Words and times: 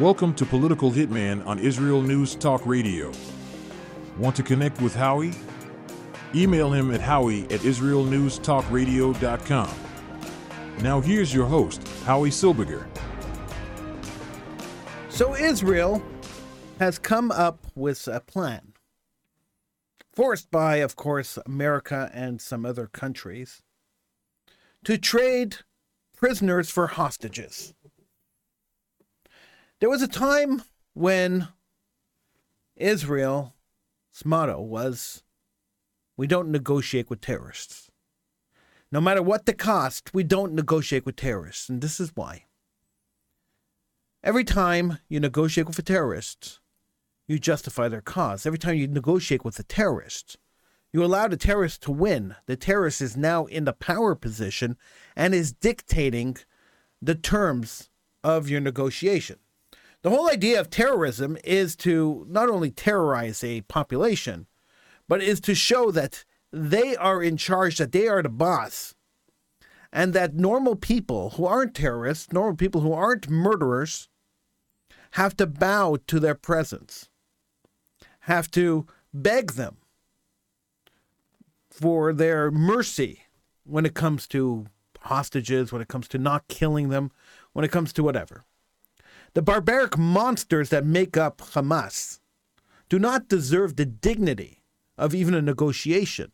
Welcome 0.00 0.34
to 0.36 0.46
Political 0.46 0.92
Hitman 0.92 1.46
on 1.46 1.58
Israel 1.58 2.00
News 2.00 2.34
Talk 2.34 2.64
Radio. 2.64 3.12
Want 4.16 4.34
to 4.36 4.42
connect 4.42 4.80
with 4.80 4.94
Howie? 4.94 5.34
Email 6.34 6.72
him 6.72 6.90
at 6.90 7.02
howie 7.02 7.42
at 7.44 7.60
israelnewstalkradio.com. 7.60 9.70
Now 10.78 11.02
here's 11.02 11.34
your 11.34 11.44
host, 11.44 11.86
Howie 12.06 12.30
Silbiger. 12.30 12.86
So 15.10 15.36
Israel 15.36 16.02
has 16.78 16.98
come 16.98 17.30
up 17.30 17.66
with 17.74 18.08
a 18.08 18.20
plan, 18.20 18.72
forced 20.14 20.50
by, 20.50 20.76
of 20.76 20.96
course, 20.96 21.38
America 21.44 22.10
and 22.14 22.40
some 22.40 22.64
other 22.64 22.86
countries, 22.86 23.60
to 24.84 24.96
trade 24.96 25.56
prisoners 26.16 26.70
for 26.70 26.86
hostages. 26.86 27.74
There 29.80 29.88
was 29.88 30.02
a 30.02 30.08
time 30.08 30.62
when 30.92 31.48
Israel's 32.76 33.52
motto 34.26 34.60
was 34.60 35.22
we 36.18 36.26
don't 36.26 36.50
negotiate 36.50 37.08
with 37.08 37.22
terrorists. 37.22 37.90
No 38.92 39.00
matter 39.00 39.22
what 39.22 39.46
the 39.46 39.54
cost, 39.54 40.12
we 40.12 40.22
don't 40.22 40.52
negotiate 40.52 41.06
with 41.06 41.16
terrorists. 41.16 41.70
And 41.70 41.80
this 41.80 41.98
is 41.98 42.12
why. 42.14 42.44
Every 44.22 44.44
time 44.44 44.98
you 45.08 45.18
negotiate 45.18 45.66
with 45.66 45.78
a 45.78 45.82
terrorist, 45.82 46.60
you 47.26 47.38
justify 47.38 47.88
their 47.88 48.02
cause. 48.02 48.44
Every 48.44 48.58
time 48.58 48.74
you 48.74 48.86
negotiate 48.86 49.46
with 49.46 49.58
a 49.58 49.62
terrorist, 49.62 50.36
you 50.92 51.02
allow 51.02 51.26
the 51.26 51.38
terrorist 51.38 51.82
to 51.84 51.90
win. 51.90 52.36
The 52.44 52.56
terrorist 52.56 53.00
is 53.00 53.16
now 53.16 53.46
in 53.46 53.64
the 53.64 53.72
power 53.72 54.14
position 54.14 54.76
and 55.16 55.34
is 55.34 55.54
dictating 55.54 56.36
the 57.00 57.14
terms 57.14 57.88
of 58.22 58.50
your 58.50 58.60
negotiation. 58.60 59.38
The 60.02 60.10
whole 60.10 60.30
idea 60.30 60.58
of 60.58 60.70
terrorism 60.70 61.36
is 61.44 61.76
to 61.76 62.26
not 62.28 62.48
only 62.48 62.70
terrorize 62.70 63.44
a 63.44 63.60
population, 63.62 64.46
but 65.08 65.22
is 65.22 65.40
to 65.40 65.54
show 65.54 65.90
that 65.90 66.24
they 66.52 66.96
are 66.96 67.22
in 67.22 67.36
charge, 67.36 67.76
that 67.78 67.92
they 67.92 68.08
are 68.08 68.22
the 68.22 68.30
boss, 68.30 68.94
and 69.92 70.14
that 70.14 70.34
normal 70.34 70.74
people 70.74 71.30
who 71.30 71.44
aren't 71.44 71.74
terrorists, 71.74 72.32
normal 72.32 72.56
people 72.56 72.80
who 72.80 72.92
aren't 72.92 73.28
murderers, 73.28 74.08
have 75.12 75.36
to 75.36 75.46
bow 75.46 75.98
to 76.06 76.18
their 76.18 76.34
presence, 76.34 77.10
have 78.20 78.50
to 78.52 78.86
beg 79.12 79.52
them 79.52 79.76
for 81.70 82.12
their 82.12 82.50
mercy 82.50 83.24
when 83.64 83.84
it 83.84 83.94
comes 83.94 84.26
to 84.28 84.66
hostages, 85.00 85.72
when 85.72 85.82
it 85.82 85.88
comes 85.88 86.08
to 86.08 86.18
not 86.18 86.48
killing 86.48 86.88
them, 86.88 87.10
when 87.52 87.64
it 87.64 87.70
comes 87.70 87.92
to 87.92 88.02
whatever. 88.02 88.44
The 89.34 89.42
barbaric 89.42 89.96
monsters 89.96 90.70
that 90.70 90.84
make 90.84 91.16
up 91.16 91.38
Hamas 91.38 92.20
do 92.88 92.98
not 92.98 93.28
deserve 93.28 93.76
the 93.76 93.86
dignity 93.86 94.62
of 94.98 95.14
even 95.14 95.34
a 95.34 95.42
negotiation. 95.42 96.32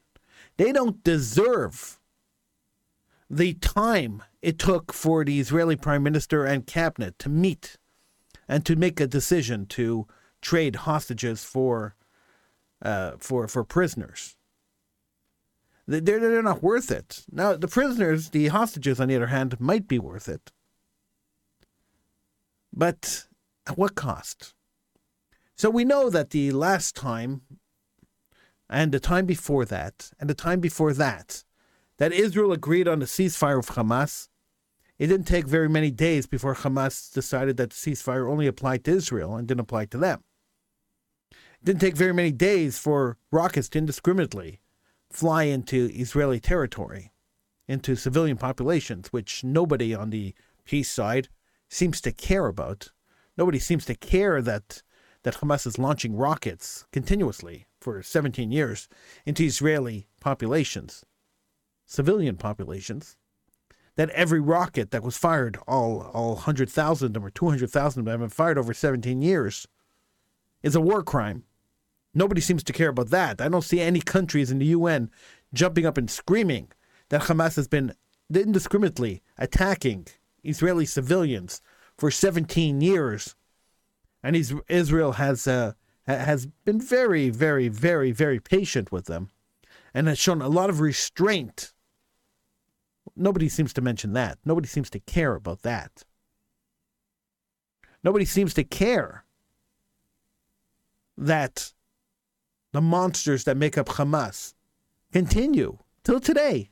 They 0.57 0.73
don't 0.73 1.05
deserve 1.05 2.01
the 3.29 3.55
time 3.55 4.23
it 4.41 4.59
took 4.59 4.93
for 4.93 5.25
the 5.25 5.41
Israeli 5.41 5.77
prime 5.77 6.03
minister 6.03 6.45
and 6.45 6.67
cabinet 6.67 7.19
to 7.19 7.29
meet 7.29 7.77
and 8.49 8.65
to 8.65 8.77
make 8.77 9.01
a 9.01 9.07
decision 9.07 9.67
to 9.67 10.07
trade 10.41 10.77
hostages 10.77 11.45
for 11.45 11.95
uh, 12.83 13.13
for 13.19 13.49
for 13.49 13.65
prisoners. 13.65 14.37
They're, 15.89 16.01
they're 16.01 16.43
not 16.43 16.63
worth 16.63 16.91
it. 16.91 17.25
Now, 17.31 17.55
the 17.55 17.69
prisoners, 17.69 18.31
the 18.31 18.49
hostages, 18.49 18.99
on 18.99 19.07
the 19.07 19.17
other 19.17 19.29
hand, 19.29 19.61
might 19.61 19.87
be 19.87 20.01
worth 20.01 20.29
it. 20.29 20.51
But 22.77 23.27
at 23.67 23.79
what 23.79 23.95
cost? 23.95 24.53
So 25.57 25.71
we 25.71 25.85
know 25.85 26.11
that 26.11 26.31
the 26.31 26.53
last 26.53 26.95
time, 26.95 27.41
and 28.69 28.93
the 28.93 29.01
time 29.01 29.25
before 29.25 29.65
that, 29.65 30.11
and 30.21 30.29
the 30.29 30.35
time 30.35 30.61
before 30.61 30.93
that, 30.93 31.45
that 31.97 32.13
Israel 32.13 32.53
agreed 32.53 32.87
on 32.87 32.99
the 32.99 33.07
ceasefire 33.07 33.57
with 33.57 33.71
Hamas, 33.71 34.29
it 34.99 35.07
didn't 35.07 35.27
take 35.27 35.47
very 35.47 35.69
many 35.69 35.91
days 35.91 36.27
before 36.27 36.55
Hamas 36.55 37.13
decided 37.13 37.57
that 37.57 37.71
the 37.71 37.77
ceasefire 37.77 38.31
only 38.31 38.47
applied 38.47 38.85
to 38.85 38.93
Israel 38.93 39.37
and 39.37 39.49
didn't 39.49 39.61
apply 39.61 39.87
to 39.87 39.99
them. 39.99 40.23
It 41.31 41.65
didn't 41.65 41.81
take 41.81 41.97
very 41.97 42.13
many 42.13 42.33
days 42.33 42.79
for 42.79 43.17
rockets 43.33 43.71
to 43.71 43.79
indiscriminately 43.79 44.61
fly 45.11 45.45
into 45.45 45.91
Israeli 45.95 46.41
territory, 46.41 47.13
into 47.67 47.97
civilian 47.97 48.37
populations, 48.37 49.09
which 49.09 49.43
nobody 49.43 49.95
on 49.95 50.11
the 50.11 50.35
peace 50.65 50.91
side 50.91 51.29
seems 51.69 52.01
to 52.03 52.13
care 52.13 52.47
about. 52.47 52.91
Nobody 53.37 53.59
seems 53.59 53.85
to 53.87 53.95
care 53.95 54.41
that 54.43 54.83
that 55.23 55.39
Hamas 55.39 55.67
is 55.67 55.77
launching 55.79 56.15
rockets 56.15 56.85
continuously 56.93 57.67
for 57.81 58.01
17 58.01 58.53
years 58.53 58.89
into 59.25 59.43
Israeli 59.43 60.07
populations, 60.21 61.05
civilian 61.85 62.37
populations. 62.37 63.17
That 63.97 64.11
every 64.11 64.41
rocket 64.41 64.91
that 64.91 65.03
was 65.03 65.17
fired, 65.17 65.57
all 65.67 66.03
all 66.13 66.35
100,000 66.35 67.07
of 67.07 67.13
them 67.15 67.25
or 67.25 67.31
200,000 67.31 68.01
of 68.01 68.05
them, 68.05 68.13
have 68.13 68.21
been 68.21 68.29
fired 68.29 68.59
over 68.59 68.75
17 68.75 69.23
years, 69.23 69.67
is 70.63 70.75
a 70.75 70.81
war 70.81 71.03
crime. 71.03 71.45
Nobody 72.15 72.41
seems 72.41 72.63
to 72.65 72.73
care 72.73 72.91
about 72.91 73.11
that. 73.11 73.41
I 73.41 73.49
don't 73.49 73.65
see 73.65 73.81
any 73.81 74.01
countries 74.01 74.51
in 74.51 74.59
the 74.59 74.67
UN 74.67 75.11
jumping 75.53 75.87
up 75.87 75.99
and 75.99 76.11
screaming 76.11 76.69
that 77.09 77.23
Hamas 77.23 77.57
has 77.57 77.69
been 77.69 77.95
indiscriminately 78.33 79.23
attacking 79.39 80.07
Israeli 80.47 80.87
civilians 80.87 81.61
for 81.97 82.11
17 82.11 82.81
years, 82.81 83.35
and 84.23 84.37
Israel 84.69 85.13
has 85.13 85.47
uh, 85.47 85.73
has 86.07 86.47
been 86.65 86.81
very, 86.81 87.31
very, 87.31 87.69
very, 87.69 88.13
very 88.13 88.39
patient 88.39 88.93
with 88.93 89.07
them, 89.07 89.31
and 89.93 90.07
has 90.07 90.19
shown 90.19 90.41
a 90.41 90.49
lot 90.49 90.71
of 90.71 90.81
restraint. 90.81 91.73
Nobody 93.17 93.49
seems 93.49 93.73
to 93.75 93.81
mention 93.81 94.13
that. 94.13 94.39
Nobody 94.45 94.69
seems 94.69 94.91
to 94.91 95.01
care 95.01 95.35
about 95.35 95.63
that. 95.63 96.05
Nobody 98.05 98.25
seems 98.25 98.55
to 98.55 98.65
care 98.65 99.25
that 101.17 101.73
the 102.73 102.81
monsters 102.81 103.45
that 103.45 103.57
make 103.57 103.79
up 103.79 103.89
Hamas 103.89 104.55
continue 105.13 105.79
till 106.05 106.21
today 106.21 106.71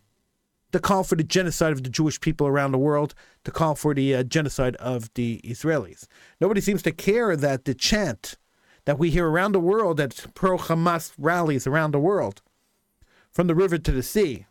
to 0.74 0.80
call 0.80 1.04
for 1.04 1.14
the 1.14 1.22
genocide 1.22 1.70
of 1.70 1.84
the 1.84 1.88
Jewish 1.88 2.20
people 2.20 2.48
around 2.48 2.72
the 2.72 2.78
world, 2.78 3.14
to 3.44 3.52
call 3.52 3.76
for 3.76 3.94
the 3.94 4.12
uh, 4.12 4.24
genocide 4.24 4.74
of 4.76 5.08
the 5.14 5.40
Israelis. 5.44 6.08
Nobody 6.40 6.60
seems 6.60 6.82
to 6.82 6.90
care 6.90 7.36
that 7.36 7.64
the 7.64 7.74
chant 7.74 8.36
that 8.84 8.98
we 8.98 9.10
hear 9.10 9.28
around 9.28 9.52
the 9.52 9.60
world 9.60 10.00
at 10.00 10.26
pro 10.34 10.58
Hamas 10.58 11.12
rallies 11.16 11.68
around 11.68 11.92
the 11.92 12.00
world, 12.00 12.42
from 13.30 13.46
the 13.46 13.54
river 13.54 13.78
to 13.78 13.92
the 13.92 14.02
sea, 14.02 14.46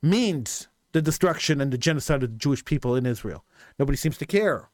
means 0.00 0.68
the 0.92 1.02
destruction 1.02 1.60
and 1.60 1.72
the 1.72 1.78
genocide 1.78 2.22
of 2.22 2.30
the 2.30 2.38
Jewish 2.38 2.64
people 2.64 2.94
in 2.94 3.04
Israel. 3.04 3.44
Nobody 3.80 3.96
seems 3.96 4.16
to 4.18 4.26
care. 4.26 4.70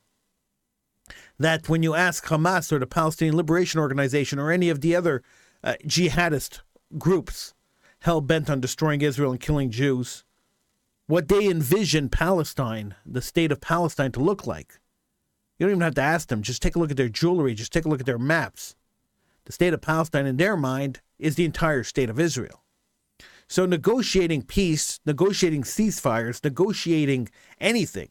That 1.38 1.66
when 1.66 1.82
you 1.82 1.94
ask 1.94 2.26
Hamas 2.26 2.70
or 2.70 2.78
the 2.78 2.86
Palestinian 2.86 3.38
Liberation 3.38 3.80
Organization 3.80 4.38
or 4.38 4.50
any 4.50 4.68
of 4.68 4.82
the 4.82 4.94
other 4.94 5.22
uh, 5.64 5.76
jihadist 5.86 6.60
groups 6.98 7.54
hell 8.00 8.20
bent 8.20 8.48
on 8.50 8.60
destroying 8.60 9.02
Israel 9.02 9.30
and 9.30 9.40
killing 9.40 9.70
Jews, 9.70 10.24
what 11.06 11.28
they 11.28 11.48
envision 11.48 12.08
Palestine, 12.08 12.94
the 13.04 13.22
state 13.22 13.52
of 13.52 13.60
Palestine, 13.60 14.12
to 14.12 14.20
look 14.20 14.46
like. 14.46 14.80
You 15.58 15.66
don't 15.66 15.72
even 15.72 15.82
have 15.82 15.94
to 15.96 16.02
ask 16.02 16.28
them. 16.28 16.42
Just 16.42 16.62
take 16.62 16.76
a 16.76 16.78
look 16.78 16.90
at 16.90 16.96
their 16.96 17.08
jewelry. 17.08 17.54
Just 17.54 17.72
take 17.72 17.84
a 17.84 17.88
look 17.88 18.00
at 18.00 18.06
their 18.06 18.18
maps. 18.18 18.74
The 19.44 19.52
state 19.52 19.74
of 19.74 19.82
Palestine, 19.82 20.26
in 20.26 20.36
their 20.36 20.56
mind, 20.56 21.00
is 21.18 21.34
the 21.34 21.44
entire 21.44 21.84
state 21.84 22.08
of 22.08 22.18
Israel. 22.18 22.62
So, 23.48 23.66
negotiating 23.66 24.42
peace, 24.42 25.00
negotiating 25.04 25.64
ceasefires, 25.64 26.42
negotiating 26.44 27.28
anything 27.60 28.10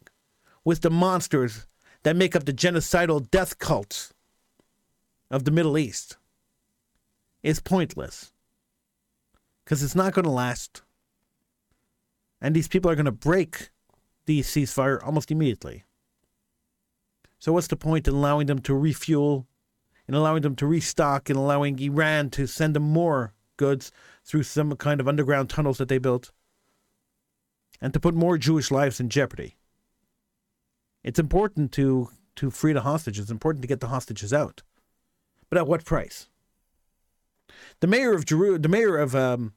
with 0.65 0.81
the 0.81 0.89
monsters 0.89 1.65
that 2.03 2.15
make 2.15 2.35
up 2.35 2.45
the 2.45 2.53
genocidal 2.53 3.29
death 3.31 3.57
cults 3.57 4.13
of 5.31 5.45
the 5.45 5.51
Middle 5.51 5.77
East 5.77 6.17
is 7.41 7.59
pointless 7.61 8.33
because 9.69 9.83
it's 9.83 9.93
not 9.93 10.13
going 10.13 10.25
to 10.25 10.31
last. 10.31 10.81
And 12.41 12.55
these 12.55 12.67
people 12.67 12.89
are 12.89 12.95
going 12.95 13.05
to 13.05 13.11
break 13.11 13.69
the 14.25 14.39
ceasefire 14.39 14.99
almost 15.05 15.29
immediately. 15.29 15.83
So, 17.37 17.53
what's 17.53 17.67
the 17.67 17.75
point 17.75 18.07
in 18.07 18.15
allowing 18.15 18.47
them 18.47 18.57
to 18.59 18.73
refuel, 18.73 19.45
in 20.07 20.15
allowing 20.15 20.41
them 20.41 20.55
to 20.55 20.65
restock, 20.65 21.29
in 21.29 21.35
allowing 21.35 21.77
Iran 21.77 22.31
to 22.31 22.47
send 22.47 22.75
them 22.75 22.81
more 22.81 23.35
goods 23.57 23.91
through 24.25 24.41
some 24.41 24.75
kind 24.75 24.99
of 24.99 25.07
underground 25.07 25.51
tunnels 25.51 25.77
that 25.77 25.87
they 25.87 25.99
built, 25.99 26.31
and 27.79 27.93
to 27.93 27.99
put 27.99 28.15
more 28.15 28.39
Jewish 28.39 28.71
lives 28.71 28.99
in 28.99 29.07
jeopardy? 29.07 29.55
It's 31.03 31.19
important 31.19 31.71
to, 31.73 32.09
to 32.37 32.49
free 32.49 32.73
the 32.73 32.81
hostages, 32.81 33.25
it's 33.25 33.31
important 33.31 33.61
to 33.61 33.67
get 33.67 33.81
the 33.81 33.89
hostages 33.89 34.33
out. 34.33 34.63
But 35.47 35.59
at 35.59 35.67
what 35.67 35.85
price? 35.85 36.27
The 37.81 37.87
mayor 37.87 38.13
of 38.13 38.25
Jeru- 38.25 38.57
the 38.57 38.67
mayor 38.67 38.97
of 38.97 39.15
um, 39.15 39.53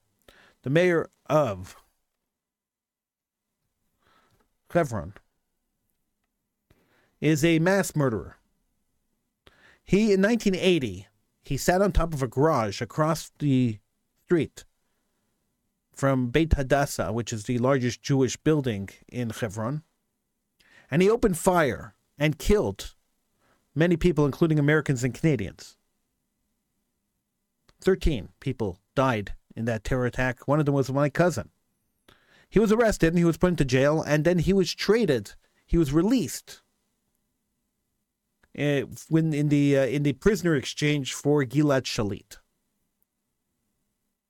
the 0.62 0.70
mayor 0.70 1.10
of 1.26 1.76
Hebron, 4.72 5.14
is 7.20 7.44
a 7.44 7.58
mass 7.58 7.94
murderer. 7.94 8.36
He, 9.84 10.12
in 10.12 10.22
1980, 10.22 11.06
he 11.42 11.56
sat 11.56 11.82
on 11.82 11.92
top 11.92 12.14
of 12.14 12.22
a 12.22 12.28
garage 12.28 12.80
across 12.80 13.30
the 13.38 13.78
street 14.24 14.64
from 15.94 16.28
Beit 16.28 16.54
Hadassah, 16.54 17.12
which 17.12 17.32
is 17.32 17.44
the 17.44 17.58
largest 17.58 18.02
Jewish 18.02 18.36
building 18.36 18.88
in 19.08 19.30
Hebron, 19.30 19.82
and 20.90 21.02
he 21.02 21.10
opened 21.10 21.38
fire 21.38 21.94
and 22.18 22.38
killed 22.38 22.94
many 23.74 23.96
people, 23.96 24.24
including 24.24 24.58
Americans 24.58 25.04
and 25.04 25.14
Canadians. 25.14 25.76
13 27.80 28.28
people 28.40 28.78
died 28.94 29.34
in 29.54 29.64
that 29.66 29.84
terror 29.84 30.06
attack. 30.06 30.46
One 30.46 30.58
of 30.60 30.66
them 30.66 30.74
was 30.74 30.90
my 30.90 31.08
cousin. 31.08 31.50
He 32.48 32.58
was 32.58 32.72
arrested 32.72 33.08
and 33.08 33.18
he 33.18 33.24
was 33.24 33.38
put 33.38 33.50
into 33.50 33.64
jail, 33.64 34.02
and 34.02 34.24
then 34.24 34.38
he 34.38 34.52
was 34.52 34.74
traded. 34.74 35.34
He 35.64 35.78
was 35.78 35.92
released 35.92 36.62
uh, 38.58 38.82
when 39.08 39.32
in 39.32 39.48
the 39.48 39.78
uh, 39.78 39.86
in 39.86 40.02
the 40.02 40.12
prisoner 40.12 40.54
exchange 40.54 41.14
for 41.14 41.44
Gilad 41.44 41.84
Shalit. 41.84 42.38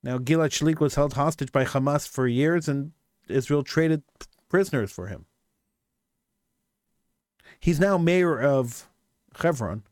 Now, 0.03 0.19
Gilad 0.19 0.51
Shalit 0.51 0.81
was 0.81 0.97
held 0.97 1.15
hostage 1.15 1.53
by 1.53 1.65
Hamas 1.65 2.09
for 2.09 2.27
years, 2.27 2.69
and 2.69 2.93
Israel 3.29 3.63
traded 3.63 4.03
prisoners 4.49 4.91
for 4.91 5.07
him. 5.07 5.27
He's 7.61 7.79
now 7.79 7.99
mayor 7.99 8.41
of 8.41 8.89
Hebron, 9.41 9.85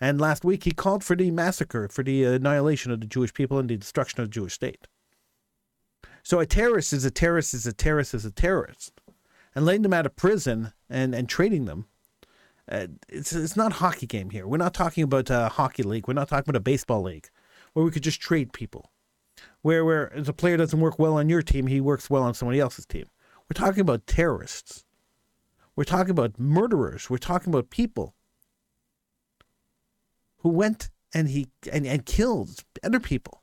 and 0.00 0.20
last 0.20 0.44
week 0.44 0.64
he 0.64 0.72
called 0.72 1.02
for 1.02 1.16
the 1.16 1.30
massacre, 1.30 1.88
for 1.88 2.02
the 2.02 2.24
annihilation 2.24 2.92
of 2.92 3.00
the 3.00 3.06
Jewish 3.06 3.32
people 3.32 3.58
and 3.58 3.68
the 3.68 3.76
destruction 3.76 4.20
of 4.20 4.28
the 4.28 4.32
Jewish 4.32 4.54
state. 4.54 4.86
So 6.22 6.40
a 6.40 6.46
terrorist 6.46 6.92
is 6.92 7.04
a 7.04 7.10
terrorist 7.10 7.54
is 7.54 7.66
a 7.66 7.72
terrorist 7.72 8.12
is 8.12 8.24
a 8.24 8.32
terrorist. 8.32 8.92
And 9.54 9.64
letting 9.64 9.82
them 9.82 9.94
out 9.94 10.06
of 10.06 10.16
prison 10.16 10.72
and, 10.90 11.14
and 11.14 11.28
trading 11.28 11.66
them, 11.66 11.86
uh, 12.68 12.88
it's, 13.08 13.32
it's 13.32 13.56
not 13.56 13.72
a 13.72 13.76
hockey 13.76 14.06
game 14.06 14.30
here. 14.30 14.46
We're 14.46 14.56
not 14.56 14.74
talking 14.74 15.04
about 15.04 15.30
a 15.30 15.48
hockey 15.48 15.84
league. 15.84 16.08
We're 16.08 16.14
not 16.14 16.28
talking 16.28 16.50
about 16.50 16.58
a 16.58 16.60
baseball 16.60 17.02
league 17.02 17.28
where 17.72 17.84
we 17.84 17.92
could 17.92 18.02
just 18.02 18.20
trade 18.20 18.52
people. 18.52 18.90
Where, 19.62 19.84
where 19.84 20.06
a 20.06 20.32
player 20.32 20.56
doesn't 20.56 20.80
work 20.80 20.98
well 20.98 21.14
on 21.14 21.28
your 21.28 21.42
team, 21.42 21.68
he 21.68 21.80
works 21.80 22.10
well 22.10 22.24
on 22.24 22.34
somebody 22.34 22.58
else's 22.58 22.86
team. 22.86 23.06
We're 23.48 23.64
talking 23.64 23.82
about 23.82 24.08
terrorists. 24.08 24.84
We're 25.76 25.84
talking 25.84 26.10
about 26.10 26.40
murderers. 26.40 27.08
We're 27.08 27.18
talking 27.18 27.52
about 27.52 27.70
people 27.70 28.15
who 30.46 30.52
went 30.52 30.90
and 31.12 31.28
he 31.28 31.48
and, 31.72 31.84
and 31.84 32.06
killed 32.06 32.62
other 32.84 33.00
people. 33.00 33.42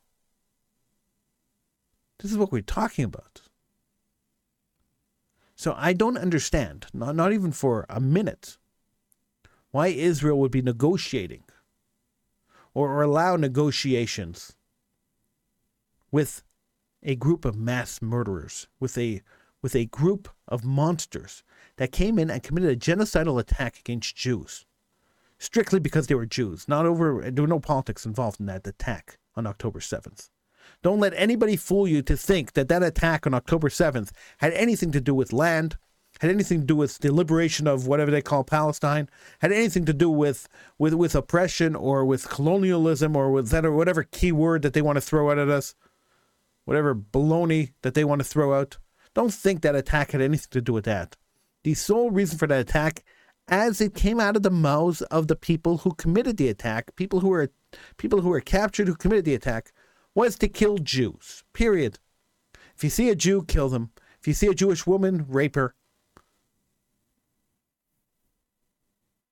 This 2.19 2.31
is 2.31 2.37
what 2.37 2.49
we're 2.49 2.61
talking 2.61 3.03
about. 3.03 3.41
So 5.53 5.75
I 5.77 5.91
don't 5.91 6.17
understand, 6.17 6.85
not, 6.93 7.13
not 7.13 7.33
even 7.33 7.51
for 7.51 7.85
a 7.89 7.99
minute, 7.99 8.57
why 9.71 9.87
Israel 9.87 10.39
would 10.39 10.51
be 10.51 10.61
negotiating 10.61 11.43
or, 12.73 12.89
or 12.89 13.01
allow 13.01 13.35
negotiations 13.35 14.55
with 16.09 16.41
a 17.01 17.15
group 17.17 17.43
of 17.43 17.57
mass 17.57 18.01
murderers, 18.01 18.67
with 18.79 18.97
a 18.97 19.21
with 19.61 19.75
a 19.75 19.87
group 19.87 20.29
of 20.47 20.63
monsters 20.63 21.43
that 21.75 21.91
came 21.91 22.17
in 22.17 22.29
and 22.29 22.43
committed 22.43 22.69
a 22.69 22.77
genocidal 22.77 23.41
attack 23.41 23.77
against 23.79 24.15
Jews, 24.15 24.65
strictly 25.43 25.79
because 25.79 26.07
they 26.07 26.15
were 26.15 26.25
Jews. 26.25 26.67
Not 26.67 26.85
over 26.85 27.29
there 27.29 27.43
were 27.43 27.47
no 27.47 27.59
politics 27.59 28.05
involved 28.05 28.39
in 28.39 28.45
that 28.47 28.65
attack 28.65 29.17
on 29.35 29.45
October 29.45 29.81
seventh. 29.81 30.29
Don't 30.81 30.99
let 30.99 31.13
anybody 31.15 31.55
fool 31.55 31.87
you 31.87 32.01
to 32.03 32.17
think 32.17 32.53
that 32.53 32.67
that 32.69 32.83
attack 32.83 33.25
on 33.25 33.33
October 33.33 33.69
7th 33.69 34.11
had 34.37 34.53
anything 34.53 34.91
to 34.91 35.01
do 35.01 35.13
with 35.13 35.33
land, 35.33 35.77
had 36.19 36.29
anything 36.29 36.61
to 36.61 36.65
do 36.65 36.75
with 36.75 36.99
the 36.99 37.13
liberation 37.13 37.67
of 37.67 37.87
whatever 37.87 38.11
they 38.11 38.21
call 38.21 38.43
Palestine, 38.43 39.09
had 39.39 39.51
anything 39.51 39.85
to 39.85 39.93
do 39.93 40.09
with, 40.09 40.47
with, 40.77 40.93
with 40.93 41.15
oppression 41.15 41.75
or 41.75 42.05
with 42.05 42.29
colonialism 42.29 43.15
or 43.15 43.31
with 43.31 43.49
that 43.49 43.65
or 43.65 43.71
whatever 43.71 44.03
key 44.03 44.31
word 44.31 44.61
that 44.61 44.73
they 44.73 44.81
want 44.81 44.97
to 44.97 45.01
throw 45.01 45.31
out 45.31 45.39
at 45.39 45.49
us, 45.49 45.75
whatever 46.65 46.93
baloney 46.93 47.71
that 47.81 47.93
they 47.93 48.03
want 48.03 48.19
to 48.19 48.27
throw 48.27 48.53
out. 48.53 48.77
Don't 49.13 49.33
think 49.33 49.61
that 49.61 49.75
attack 49.75 50.11
had 50.11 50.21
anything 50.21 50.49
to 50.51 50.61
do 50.61 50.73
with 50.73 50.85
that. 50.85 51.15
The 51.63 51.73
sole 51.75 52.11
reason 52.11 52.37
for 52.37 52.47
that 52.47 52.59
attack, 52.59 53.03
as 53.47 53.81
it 53.81 53.93
came 53.93 54.19
out 54.19 54.35
of 54.35 54.43
the 54.43 54.49
mouths 54.49 55.01
of 55.03 55.27
the 55.27 55.35
people 55.35 55.79
who 55.79 55.93
committed 55.93 56.37
the 56.37 56.49
attack, 56.49 56.95
people 56.95 57.19
who 57.19 57.29
were 57.29 57.51
people 57.97 58.21
who 58.21 58.29
were 58.29 58.41
captured 58.41 58.87
who 58.87 58.95
committed 58.95 59.25
the 59.25 59.35
attack, 59.35 59.71
was 60.15 60.37
to 60.37 60.47
kill 60.47 60.77
Jews. 60.77 61.43
Period. 61.53 61.99
If 62.75 62.83
you 62.83 62.89
see 62.89 63.09
a 63.09 63.15
Jew, 63.15 63.43
kill 63.43 63.69
them. 63.69 63.91
If 64.19 64.27
you 64.27 64.33
see 64.33 64.47
a 64.47 64.53
Jewish 64.53 64.87
woman, 64.87 65.25
rape 65.27 65.55
her. 65.55 65.75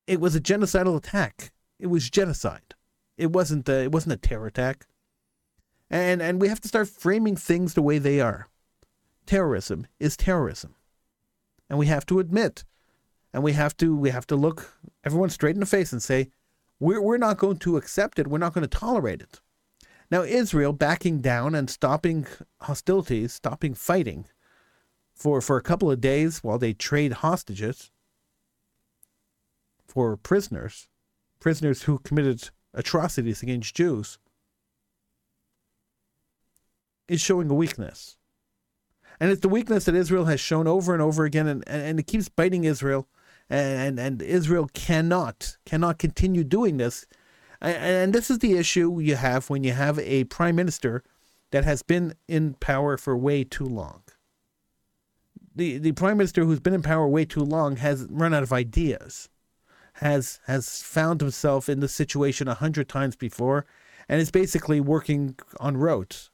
It 0.08 0.20
was 0.20 0.36
a 0.36 0.42
genocidal 0.42 0.98
attack. 0.98 1.52
It 1.80 1.88
was 1.88 2.10
genocide. 2.10 2.76
It 3.18 3.32
wasn't 3.32 3.70
a, 3.70 3.84
it 3.84 3.92
wasn't 3.92 4.14
a 4.14 4.18
terror 4.18 4.48
attack. 4.48 4.88
And 5.90 6.22
and 6.22 6.42
we 6.42 6.48
have 6.48 6.62
to 6.62 6.68
start 6.68 6.88
framing 6.88 7.36
things 7.36 7.74
the 7.74 7.82
way 7.82 7.98
they 7.98 8.20
are. 8.20 8.48
Terrorism 9.26 9.88
is 10.00 10.18
terrorism. 10.18 10.76
And 11.70 11.78
we 11.78 11.88
have 11.88 12.06
to 12.08 12.20
admit 12.20 12.66
and 13.34 13.44
we 13.44 13.54
have 13.54 13.76
to 13.78 13.96
we 13.96 14.10
have 14.10 14.28
to 14.28 14.36
look 14.36 14.74
everyone 15.04 15.30
straight 15.30 15.56
in 15.56 15.60
the 15.60 15.66
face 15.66 15.92
and 15.92 16.04
say 16.04 16.30
we're, 16.80 17.02
we're 17.02 17.18
not 17.18 17.38
going 17.38 17.58
to 17.58 17.78
accept 17.78 18.18
it. 18.18 18.28
We're 18.28 18.40
not 18.40 18.54
going 18.54 18.68
to 18.68 18.80
tolerate 18.80 19.22
it. 19.22 19.40
Now, 20.10 20.24
Israel 20.24 20.74
backing 20.74 21.22
down 21.22 21.56
and 21.56 21.70
stopping 21.70 22.26
hostilities, 22.62 23.34
stopping 23.34 23.76
fighting 23.76 24.26
for, 25.14 25.40
for 25.42 25.58
a 25.58 25.62
couple 25.62 25.92
of 25.92 26.02
days 26.02 26.40
while 26.40 26.58
they 26.58 26.74
trade 26.74 27.14
hostages 27.14 27.92
for 29.88 30.18
prisoners, 30.18 30.88
prisoners 31.40 31.84
who 31.84 32.00
committed 32.00 32.50
atrocities 32.74 33.44
against 33.44 33.76
Jews, 33.76 34.18
is 37.08 37.22
showing 37.22 37.50
a 37.50 37.54
weakness. 37.54 38.18
And 39.20 39.32
it's 39.32 39.42
the 39.42 39.50
weakness 39.50 39.86
that 39.86 39.96
Israel 39.96 40.26
has 40.26 40.40
shown 40.40 40.66
over 40.66 40.94
and 40.94 41.02
over 41.02 41.26
again, 41.26 41.48
and, 41.48 41.64
and, 41.68 42.00
it 42.00 42.08
keeps 42.08 42.28
biting 42.28 42.64
Israel. 42.64 43.08
And, 43.52 44.00
and 44.00 44.22
Israel 44.22 44.70
cannot 44.74 45.58
cannot 45.66 46.00
continue 46.00 46.46
doing 46.46 46.78
this 46.78 47.06
and 47.62 48.14
this 48.14 48.32
is 48.32 48.40
the 48.40 48.58
issue 48.58 49.00
you 49.00 49.16
have 49.16 49.50
when 49.50 49.64
you 49.64 49.74
have 49.74 50.00
a 50.00 50.24
prime 50.26 50.56
minister 50.56 51.04
that 51.52 51.64
has 51.64 51.84
been 51.84 52.16
in 52.28 52.56
power 52.56 52.98
for 52.98 53.16
way 53.16 53.44
too 53.44 53.66
long. 53.66 54.02
The 55.56 55.78
the 55.78 55.92
prime 55.92 56.18
minister 56.18 56.46
who's 56.46 56.60
been 56.60 56.74
in 56.74 56.82
power 56.82 57.08
way 57.08 57.26
too 57.26 57.44
long 57.44 57.76
has 57.76 58.08
run 58.10 58.34
out 58.34 58.42
of 58.42 58.54
ideas, 58.54 59.30
has 59.96 60.40
has 60.48 60.82
found 60.82 61.22
himself 61.22 61.70
in 61.70 61.82
this 61.82 61.94
situation 61.94 62.48
a 62.48 62.56
hundred 62.56 62.90
times 62.90 63.16
before, 63.16 63.66
and 64.10 64.20
is 64.20 64.32
basically 64.32 64.80
working 64.80 65.38
on 65.60 65.78
rote. 65.78 66.30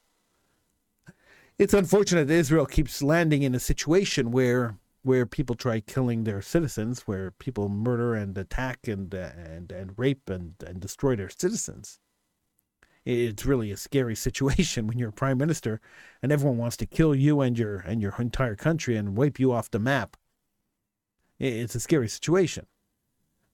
It's 1.57 1.73
unfortunate 1.73 2.27
that 2.27 2.33
Israel 2.33 2.67
keeps 2.67 3.01
landing 3.01 3.41
in 3.41 3.55
a 3.55 3.59
situation 3.59 4.31
where 4.31 4.77
where 5.07 5.25
people 5.25 5.55
try 5.55 5.79
killing 5.79 6.25
their 6.25 6.41
citizens, 6.41 7.07
where 7.07 7.31
people 7.31 7.69
murder 7.69 8.13
and 8.13 8.37
attack 8.37 8.89
and 8.89 9.13
and 9.13 9.71
and 9.71 9.93
rape 9.97 10.29
and 10.29 10.55
and 10.65 10.81
destroy 10.81 11.15
their 11.15 11.29
citizens. 11.29 11.99
It's 13.05 13.45
really 13.45 13.71
a 13.71 13.77
scary 13.77 14.15
situation 14.27 14.85
when 14.85 14.99
you're 14.99 15.15
a 15.15 15.23
prime 15.23 15.37
minister 15.37 15.79
and 16.21 16.29
everyone 16.29 16.57
wants 16.57 16.75
to 16.77 16.85
kill 16.85 17.15
you 17.15 17.39
and 17.39 17.57
your 17.57 17.77
and 17.77 18.01
your 18.01 18.13
entire 18.19 18.57
country 18.57 18.97
and 18.97 19.15
wipe 19.15 19.39
you 19.39 19.53
off 19.53 19.71
the 19.71 19.79
map. 19.79 20.17
It's 21.39 21.75
a 21.75 21.79
scary 21.79 22.09
situation. 22.09 22.65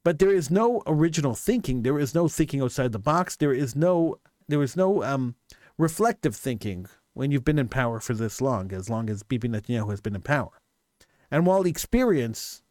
But 0.03 0.17
there 0.17 0.33
is 0.33 0.49
no 0.49 0.81
original 0.87 1.35
thinking. 1.35 1.83
There 1.83 1.99
is 1.99 2.15
no 2.15 2.27
thinking 2.27 2.61
outside 2.61 2.93
the 2.93 2.99
box. 2.99 3.35
There 3.35 3.53
is 3.53 3.75
no 3.75 4.17
there 4.47 4.63
is 4.63 4.75
no 4.75 5.03
um, 5.03 5.35
reflective 5.77 6.35
thinking 6.35 6.87
when 7.13 7.29
you've 7.29 7.45
been 7.45 7.59
in 7.59 7.69
power 7.69 7.99
for 7.99 8.15
this 8.15 8.41
long, 8.41 8.73
as 8.73 8.89
long 8.89 9.07
as 9.07 9.21
Bibi 9.21 9.49
Netanyahu 9.49 9.91
has 9.91 10.01
been 10.01 10.15
in 10.15 10.23
power. 10.23 10.49
And 11.33 11.47
while 11.47 11.65
experience 11.65 12.61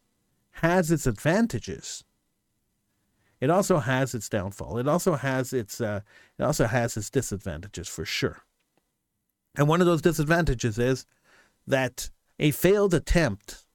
has 0.61 0.89
its 0.89 1.05
advantages, 1.05 2.05
it 3.41 3.49
also 3.49 3.79
has 3.79 4.15
its 4.15 4.29
downfall. 4.29 4.77
It 4.77 4.87
also 4.87 5.15
has 5.15 5.51
its 5.51 5.81
uh, 5.81 5.99
it 6.39 6.43
also 6.43 6.67
has 6.67 6.95
its 6.95 7.09
disadvantages 7.09 7.89
for 7.89 8.05
sure. 8.05 8.45
And 9.57 9.67
one 9.67 9.81
of 9.81 9.85
those 9.85 10.01
disadvantages 10.01 10.79
is 10.79 11.05
that 11.67 12.09
a 12.39 12.51
failed 12.51 12.93
attempt 12.93 13.65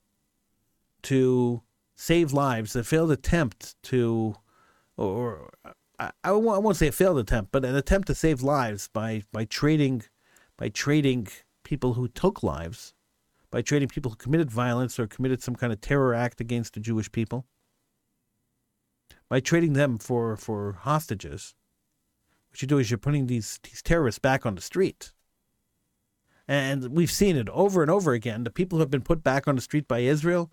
to 1.02 1.60
save 1.94 2.32
lives, 2.32 2.74
a 2.74 2.82
failed 2.82 3.10
attempt 3.10 3.74
to, 3.82 4.36
or 4.96 5.50
I, 5.98 6.12
I 6.24 6.32
won't 6.32 6.78
say 6.78 6.88
a 6.88 6.92
failed 6.92 7.18
attempt, 7.18 7.52
but 7.52 7.66
an 7.66 7.76
attempt 7.76 8.06
to 8.06 8.14
save 8.14 8.40
lives 8.40 8.88
by 8.90 9.24
by 9.32 9.44
trading 9.44 10.04
by 10.56 10.70
trading 10.70 11.28
people 11.62 11.92
who 11.92 12.08
took 12.08 12.42
lives 12.42 12.94
by 13.50 13.62
trading 13.62 13.88
people 13.88 14.10
who 14.10 14.16
committed 14.16 14.50
violence 14.50 14.98
or 14.98 15.06
committed 15.06 15.42
some 15.42 15.56
kind 15.56 15.72
of 15.72 15.80
terror 15.80 16.14
act 16.14 16.40
against 16.40 16.74
the 16.74 16.80
Jewish 16.80 17.10
people, 17.10 17.46
by 19.28 19.40
trading 19.40 19.74
them 19.74 19.98
for, 19.98 20.36
for 20.36 20.72
hostages. 20.72 21.54
What 22.50 22.62
you 22.62 22.68
do 22.68 22.78
is 22.78 22.90
you're 22.90 22.98
putting 22.98 23.26
these, 23.26 23.58
these 23.62 23.82
terrorists 23.82 24.18
back 24.18 24.46
on 24.46 24.54
the 24.54 24.60
street. 24.60 25.12
And 26.46 26.88
we've 26.88 27.10
seen 27.10 27.36
it 27.36 27.48
over 27.50 27.82
and 27.82 27.90
over 27.90 28.12
again. 28.12 28.44
The 28.44 28.50
people 28.50 28.78
who 28.78 28.80
have 28.80 28.90
been 28.90 29.02
put 29.02 29.22
back 29.22 29.46
on 29.46 29.56
the 29.56 29.60
street 29.60 29.86
by 29.86 30.00
Israel 30.00 30.50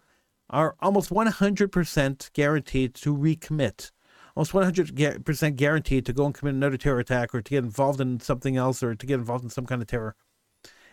are 0.49 0.75
almost 0.81 1.09
100% 1.09 2.33
guaranteed 2.33 2.93
to 2.95 3.15
recommit, 3.15 3.91
almost 4.35 4.51
100% 4.51 5.55
guaranteed 5.55 6.05
to 6.05 6.13
go 6.13 6.25
and 6.25 6.35
commit 6.35 6.55
another 6.55 6.77
terror 6.77 6.99
attack 6.99 7.33
or 7.33 7.41
to 7.41 7.49
get 7.49 7.63
involved 7.63 8.01
in 8.01 8.19
something 8.19 8.57
else 8.57 8.83
or 8.83 8.93
to 8.93 9.05
get 9.05 9.19
involved 9.19 9.45
in 9.45 9.49
some 9.49 9.65
kind 9.65 9.81
of 9.81 9.87
terror. 9.87 10.15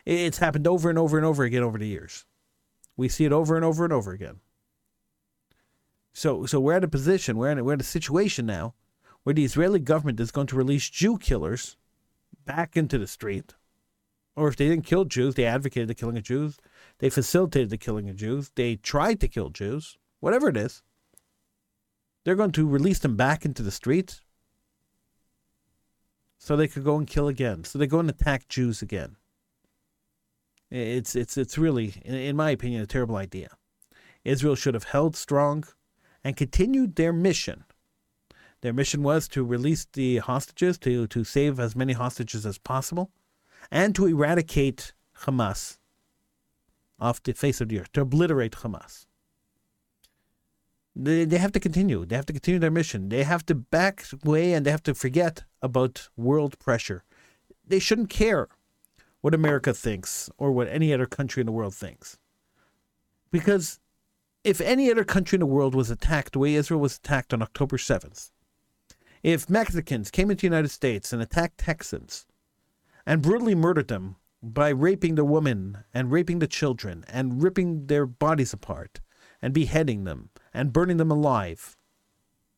It's 0.04 0.38
happened 0.38 0.66
over 0.66 0.90
and 0.90 0.99
over 0.99 1.16
and 1.16 1.26
over 1.26 1.44
again 1.44 1.62
over 1.62 1.78
the 1.78 1.87
years. 1.87 2.25
We 2.97 3.09
see 3.09 3.25
it 3.25 3.32
over 3.32 3.56
and 3.56 3.64
over 3.64 3.85
and 3.85 3.92
over 3.92 4.12
again. 4.12 4.40
So, 6.12 6.44
so 6.44 6.61
we're 6.61 6.75
at 6.75 6.85
a 6.85 6.88
position, 6.88 7.37
we're 7.37 7.50
in, 7.50 7.64
we're 7.64 7.73
in 7.73 7.80
a 7.80 7.85
situation 7.85 8.44
now 8.44 8.75
where 9.23 9.35
the 9.35 9.44
Israeli 9.44 9.78
government 9.78 10.21
is 10.21 10.30
going 10.30 10.49
to 10.49 10.56
release 10.56 10.90
Jew 10.90 11.16
killers 11.16 11.76
back 12.44 12.76
into 12.76 12.99
the 12.99 13.06
street. 13.06 13.54
Or 14.35 14.49
if 14.49 14.56
they 14.56 14.68
didn't 14.68 14.87
kill 14.87 15.04
Jews, 15.04 15.35
they 15.35 15.44
advocated 15.44 15.88
the 15.88 15.94
killing 15.94 16.16
of 16.16 16.25
Jews. 16.25 16.59
They 16.99 17.11
facilitated 17.11 17.71
the 17.71 17.76
killing 17.76 18.09
of 18.09 18.16
Jews. 18.16 18.50
They 18.54 18.76
tried 18.76 19.21
to 19.21 19.28
kill 19.28 19.50
Jews. 19.50 19.99
Whatever 20.21 20.49
it 20.49 20.56
is. 20.56 20.82
They're 22.25 22.37
going 22.37 22.52
to 22.52 22.68
release 22.68 22.99
them 22.99 23.16
back 23.16 23.44
into 23.44 23.62
the 23.62 23.71
street 23.71 24.21
so 26.38 26.56
they 26.56 26.68
could 26.68 26.85
go 26.85 26.97
and 26.97 27.06
kill 27.06 27.28
again. 27.28 27.64
So 27.64 27.78
they 27.78 27.87
go 27.87 28.00
and 28.00 28.09
attack 28.09 28.49
Jews 28.49 28.82
again. 28.82 29.16
It's 30.73 31.14
it's 31.14 31.37
it's 31.37 31.59
really, 31.59 31.93
in 32.02 32.35
my 32.35 32.49
opinion, 32.49 32.81
a 32.81 32.87
terrible 32.87 33.17
idea. 33.17 33.50
Israel 34.25 34.55
should 34.55 34.73
have 34.73 34.85
held 34.85 35.14
strong 35.14 35.64
and 36.25 36.35
continued 36.35 36.97
their 36.97 37.12
mission. 37.12 37.64
Their 38.62 38.73
mission 38.73 39.02
was 39.02 39.29
to 39.29 39.45
release 39.45 39.87
the 39.93 40.19
hostages, 40.19 40.79
to, 40.79 41.07
to 41.09 41.25
save 41.25 41.61
as 41.61 41.76
many 41.76 41.93
hostages 41.93 42.47
as 42.47 42.57
possible, 42.57 43.11
and 43.71 43.95
to 43.97 44.07
eradicate 44.07 44.95
Hamas 45.25 45.76
off 46.99 47.23
the 47.23 47.35
face 47.35 47.61
of 47.61 47.69
the 47.69 47.81
earth, 47.81 47.93
to 47.93 48.00
obliterate 48.00 48.52
Hamas. 48.52 49.05
They, 50.97 51.26
they 51.26 51.38
have 51.38 51.52
to 51.52 51.61
continue. 51.61 52.07
They 52.07 52.17
have 52.17 52.26
to 52.26 52.33
continue 52.33 52.61
their 52.61 52.71
mission. 52.71 53.11
They 53.11 53.25
have 53.25 53.45
to 53.47 53.55
back 53.55 54.05
away 54.25 54.55
and 54.55 54.64
they 54.64 54.71
have 54.71 54.83
to 54.85 54.95
forget 54.95 55.45
about 55.61 56.09
world 56.17 56.59
pressure. 56.59 57.02
They 57.67 57.79
shouldn't 57.79 58.11
care 58.11 58.49
what 59.23 59.35
America 59.35 59.73
thinks 59.73 60.29
or 60.37 60.52
what 60.52 60.69
any 60.69 60.93
other 60.93 61.07
country 61.07 61.41
in 61.41 61.47
the 61.47 61.52
world 61.52 61.75
thinks. 61.75 62.19
Because 63.31 63.81
if 64.45 64.61
any 64.61 64.91
other 64.91 65.05
country 65.05 65.37
in 65.37 65.41
the 65.41 65.47
world 65.47 65.75
was 65.75 65.91
attacked 65.91 66.35
the 66.35 66.41
way 66.41 66.55
Israel 66.55 66.81
was 66.81 66.99
attacked 66.99 67.33
on 67.33 67.41
October 67.41 67.79
7th, 67.79 68.31
if 69.23 69.49
Mexicans 69.49 70.11
came 70.11 70.31
into 70.31 70.43
the 70.43 70.49
United 70.49 70.71
States 70.71 71.12
and 71.12 71.23
attacked 71.23 71.59
Texans 71.59 72.26
and 73.07 73.23
brutally 73.23 73.55
murdered 73.55 73.88
them 73.88 74.17
by 74.43 74.69
raping 74.69 75.14
the 75.14 75.25
women 75.25 75.79
and 75.95 76.11
raping 76.11 76.41
the 76.41 76.49
children 76.49 77.05
and 77.09 77.43
ripping 77.43 77.87
their 77.87 78.05
bodies 78.05 78.52
apart 78.52 79.00
and 79.41 79.55
beheading 79.55 80.02
them 80.02 80.31
and 80.52 80.73
burning 80.73 80.97
them 80.97 81.12
alive, 81.12 81.76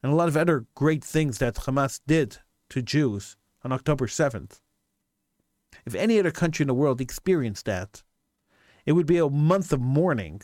and 0.03 0.11
a 0.11 0.15
lot 0.15 0.29
of 0.29 0.37
other 0.37 0.65
great 0.75 1.05
things 1.05 1.39
that 1.39 1.55
Hamas 1.55 2.01
did 2.07 2.39
to 2.71 2.81
Jews 2.81 3.37
on 3.63 3.73
October 3.73 4.07
7th, 4.07 4.61
if 5.87 5.95
any 5.95 6.19
other 6.19 6.31
country 6.31 6.63
in 6.65 6.69
the 6.69 6.75
world 6.75 7.01
experienced 7.01 7.67
that, 7.67 8.03
it 8.87 8.93
would 8.93 9.07
be 9.07 9.19
a 9.19 9.29
month 9.29 9.73
of 9.73 9.81
mourning 9.81 10.43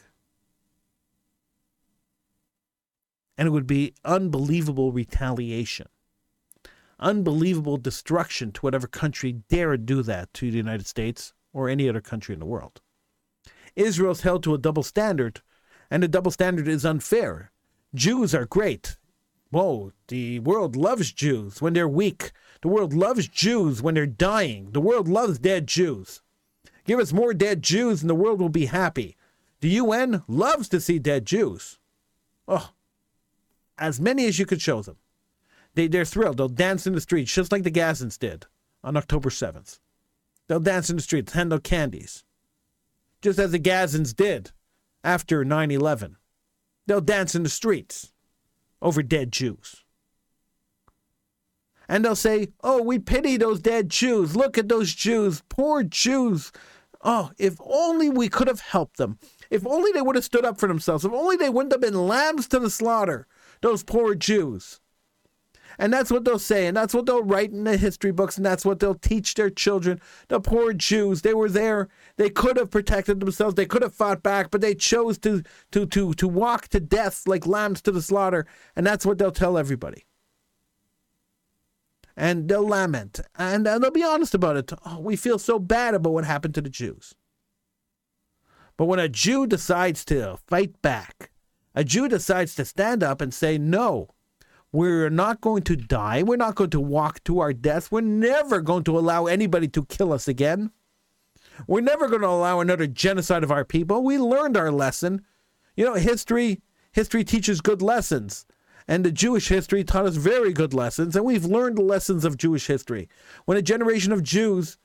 and 3.41 3.47
it 3.47 3.53
would 3.53 3.67
be 3.67 3.95
unbelievable 4.05 4.93
retaliation, 4.93 5.89
unbelievable 6.99 7.79
destruction 7.79 8.53
to 8.53 8.61
whatever 8.61 8.87
country 8.87 9.33
dared 9.33 9.87
do 9.87 10.03
that 10.03 10.33
to 10.35 10.51
the 10.51 10.59
United 10.59 10.87
States 10.87 11.33
or 11.55 11.69
any 11.69 11.89
other 11.89 12.03
country 12.03 12.35
in 12.35 12.39
the 12.39 12.45
world. 12.45 12.83
Israel's 13.75 14.21
held 14.21 14.43
to 14.43 14.53
a 14.53 14.59
double 14.59 14.83
standard, 14.83 15.41
and 15.91 16.03
the 16.03 16.09
double 16.09 16.31
standard 16.31 16.69
is 16.69 16.85
unfair. 16.85 17.51
Jews 17.95 18.35
are 18.35 18.45
great. 18.45 18.99
Whoa, 19.51 19.93
the 20.09 20.41
world 20.41 20.77
loves 20.77 21.11
Jews 21.11 21.63
when 21.63 21.73
they're 21.73 21.89
weak. 21.89 22.33
The 22.63 22.69
world 22.69 22.93
loves 22.93 23.29
Jews 23.29 23.83
when 23.83 23.95
they're 23.95 24.07
dying. 24.07 24.71
The 24.73 24.81
world 24.81 25.09
loves 25.09 25.39
dead 25.39 25.67
Jews. 25.67 26.21
Give 26.85 26.99
us 26.99 27.13
more 27.13 27.33
dead 27.33 27.63
Jews 27.63 28.03
and 28.03 28.11
the 28.11 28.15
world 28.15 28.41
will 28.41 28.49
be 28.49 28.67
happy. 28.67 29.17
The 29.61 29.71
UN 29.71 30.23
loves 30.27 30.69
to 30.71 30.81
see 30.81 30.99
dead 30.99 31.27
Jews. 31.27 31.79
Oh, 32.49 32.71
as 33.79 34.01
many 34.01 34.27
as 34.27 34.39
you 34.39 34.47
could 34.47 34.61
show 34.61 34.83
them. 34.83 34.97
They, 35.75 35.89
they're 35.89 36.05
thrilled. 36.05 36.37
They'll 36.37 36.49
dance 36.49 36.87
in 36.87 36.95
the 36.95 37.01
streets, 37.01 37.33
just 37.33 37.53
like 37.53 37.63
the 37.63 37.71
Gazans 37.71 38.19
did 38.19 38.47
on 38.85 38.97
October 38.97 39.31
7th. 39.31 39.79
They'll 40.49 40.61
dance 40.61 40.91
in 40.91 40.97
the 40.97 41.03
streets, 41.03 41.33
hand 41.33 41.53
out 41.53 41.63
candies, 41.63 42.25
just 43.23 43.39
as 43.39 43.53
the 43.53 43.59
Gazans 43.61 44.15
did 44.15 44.51
after 45.05 45.45
9 45.45 45.71
11. 45.71 46.17
They'll 46.87 47.01
dance 47.01 47.35
in 47.35 47.45
the 47.45 47.49
streets 47.49 48.13
over 48.83 49.03
dead 49.03 49.31
Jews. 49.33 49.80
And 51.91 52.05
they'll 52.05 52.15
say, 52.15 52.53
Oh, 52.63 52.81
we 52.81 53.01
pity 53.01 53.37
those 53.37 53.59
dead 53.59 53.91
Jews. 53.91 54.37
Look 54.37 54.57
at 54.57 54.69
those 54.69 54.95
Jews. 54.95 55.43
Poor 55.49 55.83
Jews. 55.83 56.53
Oh, 57.03 57.33
if 57.37 57.57
only 57.59 58.09
we 58.09 58.29
could 58.29 58.47
have 58.47 58.61
helped 58.61 58.97
them. 58.97 59.19
If 59.51 59.67
only 59.67 59.91
they 59.91 60.01
would 60.01 60.15
have 60.15 60.25
stood 60.25 60.45
up 60.45 60.61
for 60.61 60.69
themselves. 60.69 61.05
If 61.05 61.13
only 61.13 61.37
they 61.37 61.51
wouldn't 61.51 61.73
have 61.73 61.81
been 61.81 62.07
lambs 62.07 62.47
to 62.49 62.61
the 62.61 62.71
slaughter 62.71 63.27
those 63.61 63.83
poor 63.83 64.15
Jews. 64.15 64.81
And 65.79 65.93
that's 65.93 66.11
what 66.11 66.25
they'll 66.25 66.39
say, 66.39 66.67
and 66.67 66.77
that's 66.77 66.95
what 66.95 67.07
they'll 67.07 67.25
write 67.25 67.51
in 67.53 67.65
the 67.65 67.77
history 67.77 68.13
books, 68.13 68.37
and 68.37 68.45
that's 68.45 68.65
what 68.65 68.81
they'll 68.81 68.95
teach 68.95 69.35
their 69.35 69.51
children. 69.51 70.01
The 70.29 70.41
poor 70.41 70.73
Jews, 70.73 71.23
they 71.23 71.33
were 71.35 71.49
there. 71.49 71.89
They 72.17 72.29
could 72.29 72.57
have 72.57 72.71
protected 72.71 73.19
themselves. 73.19 73.55
They 73.55 73.67
could 73.67 73.83
have 73.83 73.95
fought 73.95 74.23
back, 74.23 74.51
but 74.51 74.61
they 74.61 74.75
chose 74.75 75.19
to 75.19 75.43
to 75.73 75.87
to 75.87 76.13
to 76.15 76.29
walk 76.29 76.69
to 76.69 76.81
death 76.81 77.27
like 77.27 77.47
lambs 77.47 77.81
to 77.83 77.93
the 77.93 78.03
slaughter, 78.03 78.47
and 78.77 78.87
that's 78.87 79.07
what 79.07 79.19
they'll 79.19 79.33
tell 79.33 79.57
everybody. 79.57 80.05
And 82.21 82.51
they'll 82.51 82.69
lament, 82.69 83.19
and 83.37 83.65
they'll 83.65 83.91
be 83.91 84.05
honest 84.05 84.35
about 84.35 84.59
it. 84.59 84.71
Oh, 84.85 85.01
we 85.01 85.17
feel 85.17 85.39
so 85.39 85.59
bad 85.59 85.95
about 85.95 86.13
what 86.13 86.27
happened 86.27 86.55
to 86.57 86.61
the 86.61 86.69
Jews. 86.69 87.15
But 88.77 88.85
when 88.85 88.99
a 88.99 89.09
Jew 89.09 89.47
decides 89.47 90.05
to 90.05 90.39
fight 90.47 90.83
back, 90.83 91.31
a 91.75 91.83
Jew 91.83 92.09
decides 92.09 92.55
to 92.57 92.67
stand 92.67 93.03
up 93.03 93.23
and 93.23 93.33
say, 93.33 93.57
No, 93.57 94.11
we're 94.71 95.09
not 95.09 95.41
going 95.41 95.63
to 95.63 95.77
die. 95.77 96.23
We're 96.23 96.37
not 96.37 96.57
going 96.57 96.69
to 96.71 96.81
walk 96.81 97.25
to 97.25 97.41
our 97.41 97.55
death. 97.55 97.91
We're 97.91 98.03
never 98.03 98.61
going 98.61 98.85
to 98.85 98.99
allow 98.99 99.25
anybody 99.25 99.69
to 99.69 99.87
kill 99.87 100.13
us 100.13 100.29
again. 100.29 100.73
We're 101.67 101.81
never 101.81 102.07
going 102.07 102.21
to 102.21 102.29
allow 102.29 102.61
another 102.61 102.87
genocide 102.87 103.45
of 103.45 103.51
our 103.51 103.65
people. 103.65 104.05
We 104.05 104.19
learned 104.19 104.59
our 104.59 104.71
lesson. 104.71 105.25
You 105.75 105.87
know, 105.87 105.95
history 105.95 106.61
history 106.93 107.25
teaches 107.25 107.63
good 107.63 107.81
lessons. 107.81 108.45
And 108.91 109.05
the 109.05 109.13
Jewish 109.13 109.49
history 109.49 109.85
taught 109.85 110.05
us 110.05 110.17
very 110.17 110.53
good 110.53 110.75
lessons, 110.75 111.15
and 111.15 111.25
we've 111.25 111.45
learned 111.45 111.79
the 111.79 111.83
lessons 111.83 112.25
of 112.25 112.37
Jewish 112.37 112.67
history. 112.67 113.09
When 113.45 113.57
a 113.57 113.63
generation 113.63 114.11
of 114.11 114.25
Jews 114.25 114.79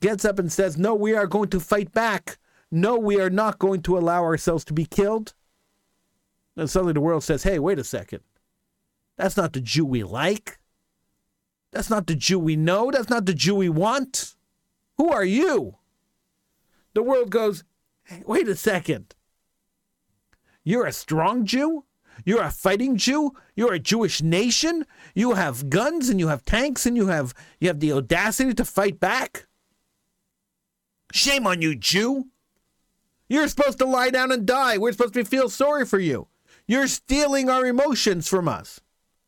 gets 0.00 0.24
up 0.24 0.38
and 0.38 0.52
says, 0.52 0.78
No, 0.78 0.94
we 0.94 1.14
are 1.14 1.26
going 1.26 1.48
to 1.48 1.58
fight 1.58 1.90
back. 1.90 2.38
No, 2.70 2.96
we 2.96 3.20
are 3.20 3.28
not 3.28 3.58
going 3.58 3.82
to 3.82 3.98
allow 3.98 4.22
ourselves 4.22 4.64
to 4.66 4.72
be 4.72 4.86
killed. 4.86 5.34
And 6.56 6.70
suddenly 6.70 6.92
the 6.92 7.00
world 7.00 7.24
says, 7.24 7.42
hey, 7.42 7.58
wait 7.58 7.78
a 7.78 7.84
second. 7.84 8.20
That's 9.16 9.36
not 9.36 9.52
the 9.52 9.60
Jew 9.60 9.84
we 9.84 10.04
like. 10.04 10.58
That's 11.72 11.90
not 11.90 12.06
the 12.06 12.14
Jew 12.14 12.38
we 12.38 12.56
know. 12.56 12.90
That's 12.90 13.10
not 13.10 13.26
the 13.26 13.34
Jew 13.34 13.56
we 13.56 13.68
want. 13.68 14.36
Who 14.96 15.10
are 15.10 15.24
you? 15.24 15.76
The 16.94 17.02
world 17.02 17.30
goes, 17.30 17.64
hey, 18.04 18.22
wait 18.26 18.48
a 18.48 18.56
second. 18.56 19.14
You're 20.62 20.86
a 20.86 20.92
strong 20.92 21.46
Jew? 21.46 21.84
You're 22.24 22.42
a 22.42 22.50
fighting 22.50 22.96
Jew? 22.96 23.32
You're 23.54 23.74
a 23.74 23.78
Jewish 23.78 24.22
nation? 24.22 24.86
You 25.14 25.34
have 25.34 25.70
guns 25.70 26.08
and 26.08 26.20
you 26.20 26.28
have 26.28 26.44
tanks 26.44 26.86
and 26.86 26.96
you 26.96 27.08
have 27.08 27.34
you 27.60 27.68
have 27.68 27.80
the 27.80 27.92
audacity 27.92 28.54
to 28.54 28.64
fight 28.64 29.00
back? 29.00 29.46
Shame 31.12 31.46
on 31.46 31.60
you, 31.62 31.74
Jew. 31.74 32.26
You're 33.28 33.48
supposed 33.48 33.78
to 33.78 33.84
lie 33.84 34.10
down 34.10 34.32
and 34.32 34.46
die. 34.46 34.78
We're 34.78 34.92
supposed 34.92 35.14
to 35.14 35.24
feel 35.24 35.48
sorry 35.48 35.86
for 35.86 35.98
you. 35.98 36.28
You're 36.66 36.88
stealing 36.88 37.48
our 37.48 37.66
emotions 37.66 38.28
from 38.28 38.48
us. 38.48 38.80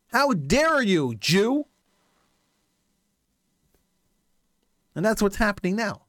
How 0.07 0.33
dare 0.33 0.81
you, 0.81 1.15
Jew? 1.15 1.65
And 4.95 5.05
that's 5.05 5.21
what's 5.21 5.37
happening 5.37 5.75
now. 5.75 6.03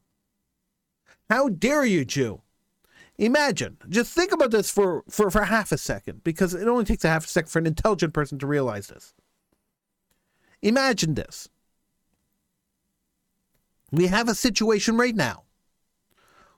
How 1.31 1.49
dare 1.49 1.85
you, 1.85 2.05
Jew? 2.05 2.43
Imagine, 3.19 3.77
just 3.89 4.13
think 4.13 4.33
about 4.33 4.51
this 4.51 4.71
for, 4.71 5.05
for, 5.09 5.31
for 5.31 5.45
half 5.45 5.71
a 5.71 5.79
second, 5.79 6.25
because 6.25 6.53
it 6.53 6.67
only 6.67 6.85
takes 6.85 7.05
a 7.05 7.09
half 7.09 7.25
a 7.25 7.29
second 7.29 7.49
for 7.49 7.61
an 7.61 7.67
intelligent 7.67 8.13
person 8.13 8.39
to 8.39 8.47
realize 8.47 8.89
this. 8.89 9.15
Imagine 10.63 11.15
this. 11.15 11.49
We 13.93 14.09
have 14.09 14.29
a 14.29 14.35
situation 14.35 14.97
right 14.97 15.15
now 15.15 15.45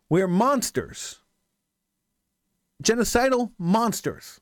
where 0.08 0.26
monsters, 0.26 1.20
genocidal 2.82 3.50
monsters, 3.58 4.40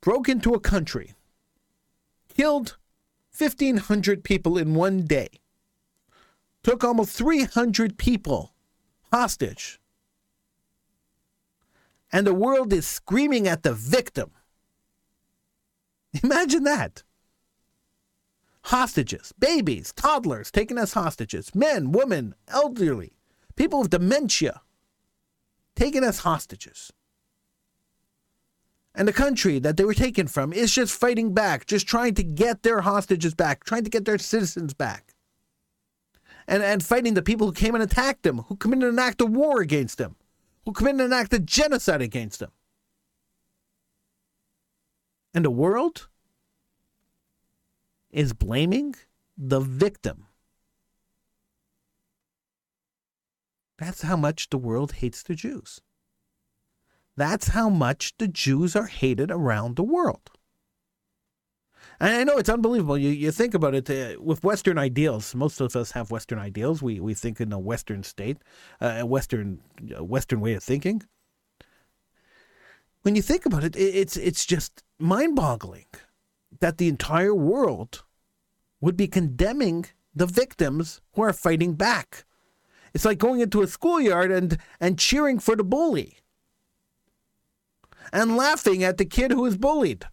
broke 0.00 0.28
into 0.28 0.54
a 0.54 0.60
country, 0.60 1.14
killed 2.28 2.76
1,500 3.36 4.22
people 4.22 4.56
in 4.56 4.74
one 4.74 5.02
day, 5.02 5.28
took 6.62 6.84
almost 6.84 7.16
300 7.16 7.98
people 7.98 8.54
hostage, 9.12 9.80
and 12.12 12.26
the 12.26 12.34
world 12.34 12.72
is 12.72 12.86
screaming 12.86 13.46
at 13.48 13.62
the 13.62 13.74
victim. 13.74 14.30
Imagine 16.22 16.64
that. 16.64 17.02
hostages, 18.68 19.32
babies, 19.38 19.92
toddlers 19.94 20.50
taken 20.50 20.78
as 20.78 20.92
hostages, 20.92 21.54
men, 21.54 21.90
women, 21.92 22.34
elderly, 22.48 23.12
people 23.56 23.80
with 23.80 23.90
dementia 23.90 24.60
taken 25.74 26.04
as 26.04 26.20
hostages. 26.20 26.92
And 28.94 29.06
the 29.08 29.12
country 29.12 29.58
that 29.60 29.76
they 29.76 29.84
were 29.84 29.94
taken 29.94 30.26
from 30.26 30.52
is 30.52 30.74
just 30.74 30.92
fighting 30.98 31.32
back, 31.32 31.66
just 31.66 31.86
trying 31.86 32.14
to 32.14 32.22
get 32.22 32.62
their 32.62 32.80
hostages 32.82 33.34
back, 33.34 33.64
trying 33.64 33.84
to 33.84 33.90
get 33.90 34.04
their 34.04 34.18
citizens 34.18 34.74
back. 34.74 35.14
And, 36.46 36.62
and 36.62 36.82
fighting 36.82 37.14
the 37.14 37.22
people 37.22 37.46
who 37.46 37.52
came 37.52 37.74
and 37.74 37.84
attacked 37.84 38.22
them, 38.22 38.38
who 38.48 38.56
committed 38.56 38.92
an 38.92 38.98
act 38.98 39.20
of 39.20 39.30
war 39.30 39.60
against 39.60 39.98
them, 39.98 40.16
who 40.68 40.72
committed 40.74 41.00
an 41.00 41.14
act 41.14 41.32
of 41.32 41.46
genocide 41.46 42.02
against 42.02 42.40
them. 42.40 42.50
And 45.32 45.42
the 45.42 45.50
world 45.50 46.08
is 48.10 48.34
blaming 48.34 48.94
the 49.34 49.60
victim. 49.60 50.26
That's 53.78 54.02
how 54.02 54.18
much 54.18 54.50
the 54.50 54.58
world 54.58 54.92
hates 54.92 55.22
the 55.22 55.34
Jews. 55.34 55.80
That's 57.16 57.48
how 57.48 57.70
much 57.70 58.18
the 58.18 58.28
Jews 58.28 58.76
are 58.76 58.88
hated 58.88 59.30
around 59.30 59.76
the 59.76 59.82
world. 59.82 60.32
And 62.00 62.14
I 62.14 62.24
know 62.24 62.38
it's 62.38 62.48
unbelievable. 62.48 62.96
You, 62.96 63.10
you 63.10 63.32
think 63.32 63.54
about 63.54 63.74
it 63.74 63.90
uh, 63.90 64.20
with 64.20 64.44
Western 64.44 64.78
ideals. 64.78 65.34
Most 65.34 65.60
of 65.60 65.74
us 65.74 65.90
have 65.92 66.10
Western 66.10 66.38
ideals. 66.38 66.80
We, 66.80 67.00
we 67.00 67.14
think 67.14 67.40
in 67.40 67.52
a 67.52 67.58
Western 67.58 68.02
state, 68.04 68.38
uh, 68.80 68.98
a 69.00 69.06
Western 69.06 69.60
a 69.96 70.04
Western 70.04 70.40
way 70.40 70.54
of 70.54 70.62
thinking. 70.62 71.02
When 73.02 73.16
you 73.16 73.22
think 73.22 73.46
about 73.46 73.64
it, 73.64 73.74
it's 73.76 74.16
it's 74.16 74.44
just 74.44 74.82
mind-boggling 74.98 75.86
that 76.60 76.78
the 76.78 76.88
entire 76.88 77.34
world 77.34 78.04
would 78.80 78.96
be 78.96 79.08
condemning 79.08 79.86
the 80.14 80.26
victims 80.26 81.00
who 81.14 81.22
are 81.22 81.32
fighting 81.32 81.74
back. 81.74 82.24
It's 82.94 83.04
like 83.04 83.18
going 83.18 83.40
into 83.40 83.62
a 83.62 83.66
schoolyard 83.66 84.30
and, 84.30 84.58
and 84.80 84.98
cheering 84.98 85.38
for 85.38 85.54
the 85.56 85.64
bully 85.64 86.18
and 88.12 88.36
laughing 88.36 88.82
at 88.82 88.96
the 88.98 89.04
kid 89.04 89.30
who 89.30 89.44
is 89.46 89.56
bullied. 89.56 90.06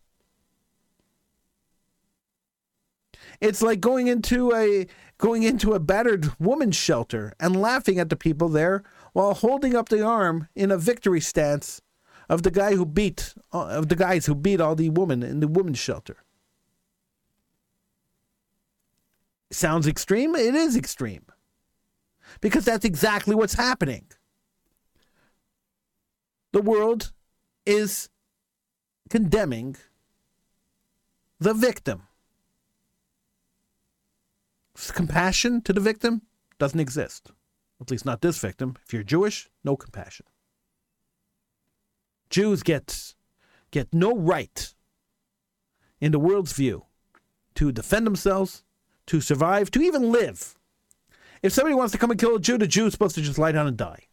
It's 3.41 3.61
like 3.61 3.79
going 3.79 4.07
into 4.07 4.53
a 4.53 4.87
going 5.17 5.43
into 5.43 5.73
a 5.73 5.79
battered 5.79 6.31
woman's 6.39 6.75
shelter 6.75 7.33
and 7.39 7.59
laughing 7.59 7.99
at 7.99 8.09
the 8.09 8.15
people 8.15 8.49
there 8.49 8.83
while 9.13 9.33
holding 9.33 9.75
up 9.75 9.89
the 9.89 10.03
arm 10.03 10.47
in 10.55 10.71
a 10.71 10.77
victory 10.77 11.21
stance 11.21 11.81
of 12.27 12.43
the 12.43 12.51
guy 12.51 12.75
who 12.75 12.85
beat 12.85 13.33
uh, 13.53 13.67
of 13.67 13.89
the 13.89 13.95
guys 13.95 14.25
who 14.25 14.35
beat 14.35 14.59
all 14.59 14.75
the 14.75 14.89
women 14.89 15.23
in 15.23 15.39
the 15.39 15.47
women's 15.47 15.79
shelter. 15.79 16.17
Sounds 19.51 19.87
extreme? 19.87 20.35
It 20.35 20.55
is 20.55 20.75
extreme. 20.75 21.25
Because 22.41 22.65
that's 22.65 22.83
exactly 22.83 23.35
what's 23.35 23.53
happening. 23.53 24.05
The 26.51 26.61
world 26.61 27.13
is 27.65 28.09
condemning 29.09 29.77
the 31.39 31.53
victim. 31.53 32.04
Compassion 34.93 35.61
to 35.61 35.73
the 35.73 35.79
victim 35.79 36.23
doesn't 36.59 36.79
exist. 36.79 37.31
At 37.81 37.91
least 37.91 38.05
not 38.05 38.21
this 38.21 38.37
victim. 38.37 38.75
If 38.85 38.93
you're 38.93 39.03
Jewish, 39.03 39.49
no 39.63 39.75
compassion. 39.75 40.25
Jews 42.29 42.63
get 42.63 43.13
get 43.71 43.93
no 43.93 44.15
right 44.15 44.73
in 45.99 46.11
the 46.11 46.19
world's 46.19 46.53
view 46.53 46.85
to 47.55 47.71
defend 47.71 48.05
themselves, 48.05 48.63
to 49.07 49.21
survive, 49.21 49.71
to 49.71 49.81
even 49.81 50.11
live. 50.11 50.55
If 51.41 51.53
somebody 51.53 51.75
wants 51.75 51.91
to 51.93 51.97
come 51.97 52.11
and 52.11 52.19
kill 52.19 52.35
a 52.35 52.39
Jew, 52.39 52.57
the 52.57 52.67
Jew 52.67 52.87
is 52.87 52.93
supposed 52.93 53.15
to 53.15 53.21
just 53.21 53.39
lie 53.39 53.51
down 53.51 53.67
and 53.67 53.77
die. 53.77 54.07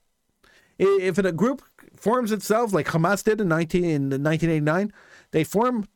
If 0.79 1.18
a 1.18 1.33
group 1.33 1.62
forms 1.96 2.33
itself 2.33 2.72
like 2.72 2.88
Hamas 2.88 3.22
did 3.22 3.40
in, 3.40 3.48
19, 3.48 3.85
in 3.85 4.03
1989, 4.11 4.92
they 5.31 5.44
formed 5.44 5.88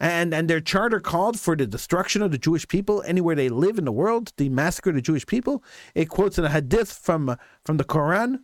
and, 0.00 0.34
and 0.34 0.48
their 0.48 0.60
charter 0.60 1.00
called 1.00 1.38
for 1.38 1.56
the 1.56 1.66
destruction 1.66 2.22
of 2.22 2.30
the 2.30 2.38
Jewish 2.38 2.66
people 2.66 3.02
anywhere 3.06 3.34
they 3.34 3.48
live 3.48 3.78
in 3.78 3.84
the 3.84 3.92
world, 3.92 4.32
the 4.36 4.48
massacre 4.48 4.90
of 4.90 4.96
the 4.96 5.02
Jewish 5.02 5.26
people. 5.26 5.62
It 5.94 6.08
quotes 6.08 6.38
in 6.38 6.44
a 6.44 6.50
hadith 6.50 6.92
from, 6.92 7.28
uh, 7.28 7.36
from 7.64 7.76
the 7.76 7.84
Quran, 7.84 8.40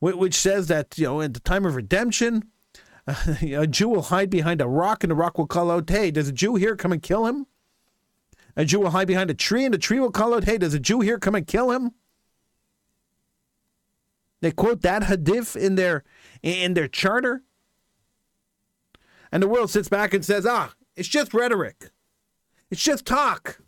which 0.00 0.34
says 0.34 0.68
that, 0.68 0.96
you 0.98 1.04
know, 1.04 1.20
in 1.20 1.32
the 1.32 1.40
time 1.40 1.64
of 1.64 1.74
redemption, 1.74 2.44
a 3.42 3.66
Jew 3.66 3.88
will 3.88 4.02
hide 4.02 4.30
behind 4.30 4.60
a 4.60 4.68
rock 4.68 5.02
and 5.04 5.10
the 5.10 5.14
rock 5.16 5.38
will 5.38 5.46
call 5.46 5.70
out, 5.70 5.88
hey, 5.88 6.10
does 6.10 6.28
a 6.28 6.32
Jew 6.32 6.54
here 6.56 6.76
come 6.76 6.92
and 6.92 7.02
kill 7.02 7.26
him? 7.26 7.46
A 8.58 8.64
Jew 8.64 8.80
will 8.80 8.90
hide 8.90 9.06
behind 9.06 9.30
a 9.30 9.34
tree, 9.34 9.64
and 9.64 9.72
the 9.72 9.78
tree 9.78 10.00
will 10.00 10.10
call 10.10 10.34
out, 10.34 10.42
Hey, 10.42 10.58
does 10.58 10.74
a 10.74 10.80
Jew 10.80 10.98
here 10.98 11.20
come 11.20 11.36
and 11.36 11.46
kill 11.46 11.70
him? 11.70 11.92
They 14.40 14.50
quote 14.50 14.82
that 14.82 15.04
hadith 15.04 15.54
in 15.54 15.76
their 15.76 16.02
in 16.42 16.74
their 16.74 16.88
charter. 16.88 17.44
And 19.30 19.42
the 19.42 19.48
world 19.48 19.70
sits 19.70 19.88
back 19.88 20.14
and 20.14 20.24
says, 20.24 20.46
ah, 20.46 20.72
it's 20.96 21.08
just 21.08 21.34
rhetoric. 21.34 21.90
It's 22.70 22.82
just 22.82 23.06
talk. 23.06 23.60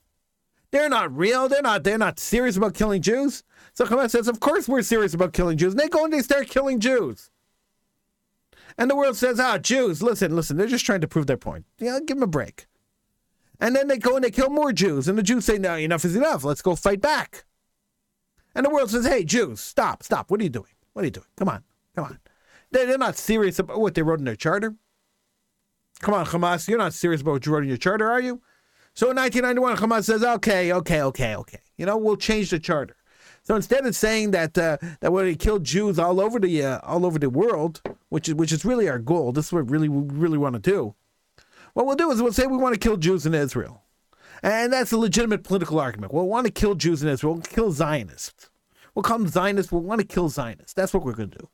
They're 0.71 0.89
not 0.89 1.15
real. 1.17 1.49
They're 1.49 1.63
not 1.63 1.85
they're 1.85 1.99
not 1.99 2.19
serious 2.19 2.57
about 2.57 2.75
killing 2.75 3.03
Jews. 3.03 3.43
So 3.73 3.85
Hamas 3.85 4.11
says, 4.11 4.29
of 4.29 4.41
course 4.41 4.69
we're 4.69 4.83
serious 4.83 5.15
about 5.15 5.33
killing 5.33 5.59
Jews. 5.59 5.73
And 5.73 5.81
they 5.81 5.89
go 5.89 6.05
and 6.05 6.13
they 6.13 6.23
start 6.23 6.49
killing 6.49 6.81
Jews. 6.81 7.31
And 8.79 8.91
the 8.91 8.97
world 8.97 9.17
says, 9.17 9.41
ah, 9.41 9.59
Jews, 9.59 10.03
listen, 10.03 10.35
listen, 10.35 10.57
they're 10.57 10.67
just 10.67 10.87
trying 10.87 11.01
to 11.01 11.09
prove 11.09 11.27
their 11.27 11.37
point. 11.37 11.67
Yeah, 11.79 11.99
give 11.99 12.17
them 12.17 12.23
a 12.23 12.29
break. 12.29 12.67
And 13.59 13.77
then 13.77 13.89
they 13.89 13.99
go 13.99 14.15
and 14.15 14.25
they 14.25 14.31
kill 14.31 14.49
more 14.49 14.73
Jews. 14.73 15.09
And 15.09 15.19
the 15.19 15.23
Jews 15.23 15.45
say, 15.45 15.59
no, 15.59 15.77
enough 15.77 16.05
is 16.05 16.17
enough. 16.17 16.45
Let's 16.45 16.63
go 16.63 16.75
fight 16.77 17.01
back. 17.01 17.45
And 18.55 18.65
the 18.65 18.71
world 18.71 18.91
says, 18.91 19.07
hey, 19.07 19.25
Jews, 19.25 19.61
stop, 19.61 20.03
stop. 20.03 20.31
What 20.31 20.41
are 20.41 20.45
you 20.45 20.51
doing? 20.51 20.73
What 20.93 21.03
are 21.03 21.07
you 21.07 21.11
doing? 21.11 21.27
Come 21.37 21.49
on, 21.49 21.65
come 21.95 22.05
on. 22.07 22.19
They're 22.71 22.97
not 22.99 23.17
serious 23.17 23.59
about 23.59 23.81
what 23.81 23.95
they 23.95 24.03
wrote 24.03 24.21
in 24.21 24.25
their 24.25 24.37
charter. 24.37 24.75
Come 26.01 26.15
on, 26.15 26.27
Hamas, 26.27 26.67
you're 26.69 26.79
not 26.79 26.95
serious 26.95 27.21
about 27.21 27.47
in 27.47 27.69
your 27.69 27.77
charter, 27.77 28.11
are 28.11 28.21
you? 28.21 28.41
So 28.95 29.11
in 29.11 29.17
1991, 29.17 29.77
Hamas 29.77 30.05
says, 30.05 30.25
okay, 30.25 30.73
okay, 30.73 31.03
okay, 31.03 31.37
okay. 31.37 31.61
You 31.77 31.87
know, 31.87 31.97
we'll 31.97 32.17
change 32.17 32.51
the 32.51 32.59
charter. 32.59 32.97
So 33.43 33.55
instead 33.55 33.87
of 33.87 33.95
saying 33.95 34.33
that 34.33 34.57
uh, 34.59 34.79
that 35.01 35.13
we 35.13 35.35
killed 35.35 35.65
Jews 35.65 35.99
all 35.99 36.21
over 36.21 36.39
the 36.39 36.63
uh, 36.63 36.81
all 36.83 37.07
over 37.07 37.19
the 37.19 37.31
world, 37.31 37.81
which 38.11 38.29
is 38.29 38.35
which 38.35 38.53
is 38.53 38.65
really 38.65 38.89
our 38.89 38.99
goal, 38.99 39.33
this 39.33 39.47
is 39.47 39.53
what 39.53 39.71
really 39.71 39.89
we 39.89 40.03
really 40.15 40.39
want 40.39 40.55
to 40.55 40.61
do. 40.61 40.95
What 41.73 41.87
we'll 41.87 41.97
do 41.97 42.11
is 42.11 42.21
we'll 42.21 42.33
say 42.33 42.47
we 42.47 42.59
want 42.59 42.75
to 42.75 42.81
kill 42.81 42.97
Jews 42.97 43.25
in 43.25 43.35
Israel. 43.35 43.83
And 44.43 44.73
that's 44.73 44.93
a 44.93 44.99
legitimate 44.99 45.45
political 45.45 45.79
argument. 45.79 46.13
We'll 46.13 46.27
want 46.27 46.47
to 46.47 46.53
kill 46.53 46.75
Jews 46.75 47.03
in 47.03 47.09
Israel. 47.09 47.35
We'll 47.35 47.43
kill 47.43 47.73
Zionists. 47.73 48.51
We'll 48.95 49.03
call 49.03 49.19
them 49.19 49.29
Zionists. 49.29 49.71
We'll 49.71 49.83
want 49.83 50.01
to 50.01 50.07
kill 50.07 50.29
Zionists. 50.29 50.73
That's 50.73 50.93
what 50.93 51.05
we're 51.05 51.13
going 51.13 51.31
to 51.31 51.39
do. 51.39 51.49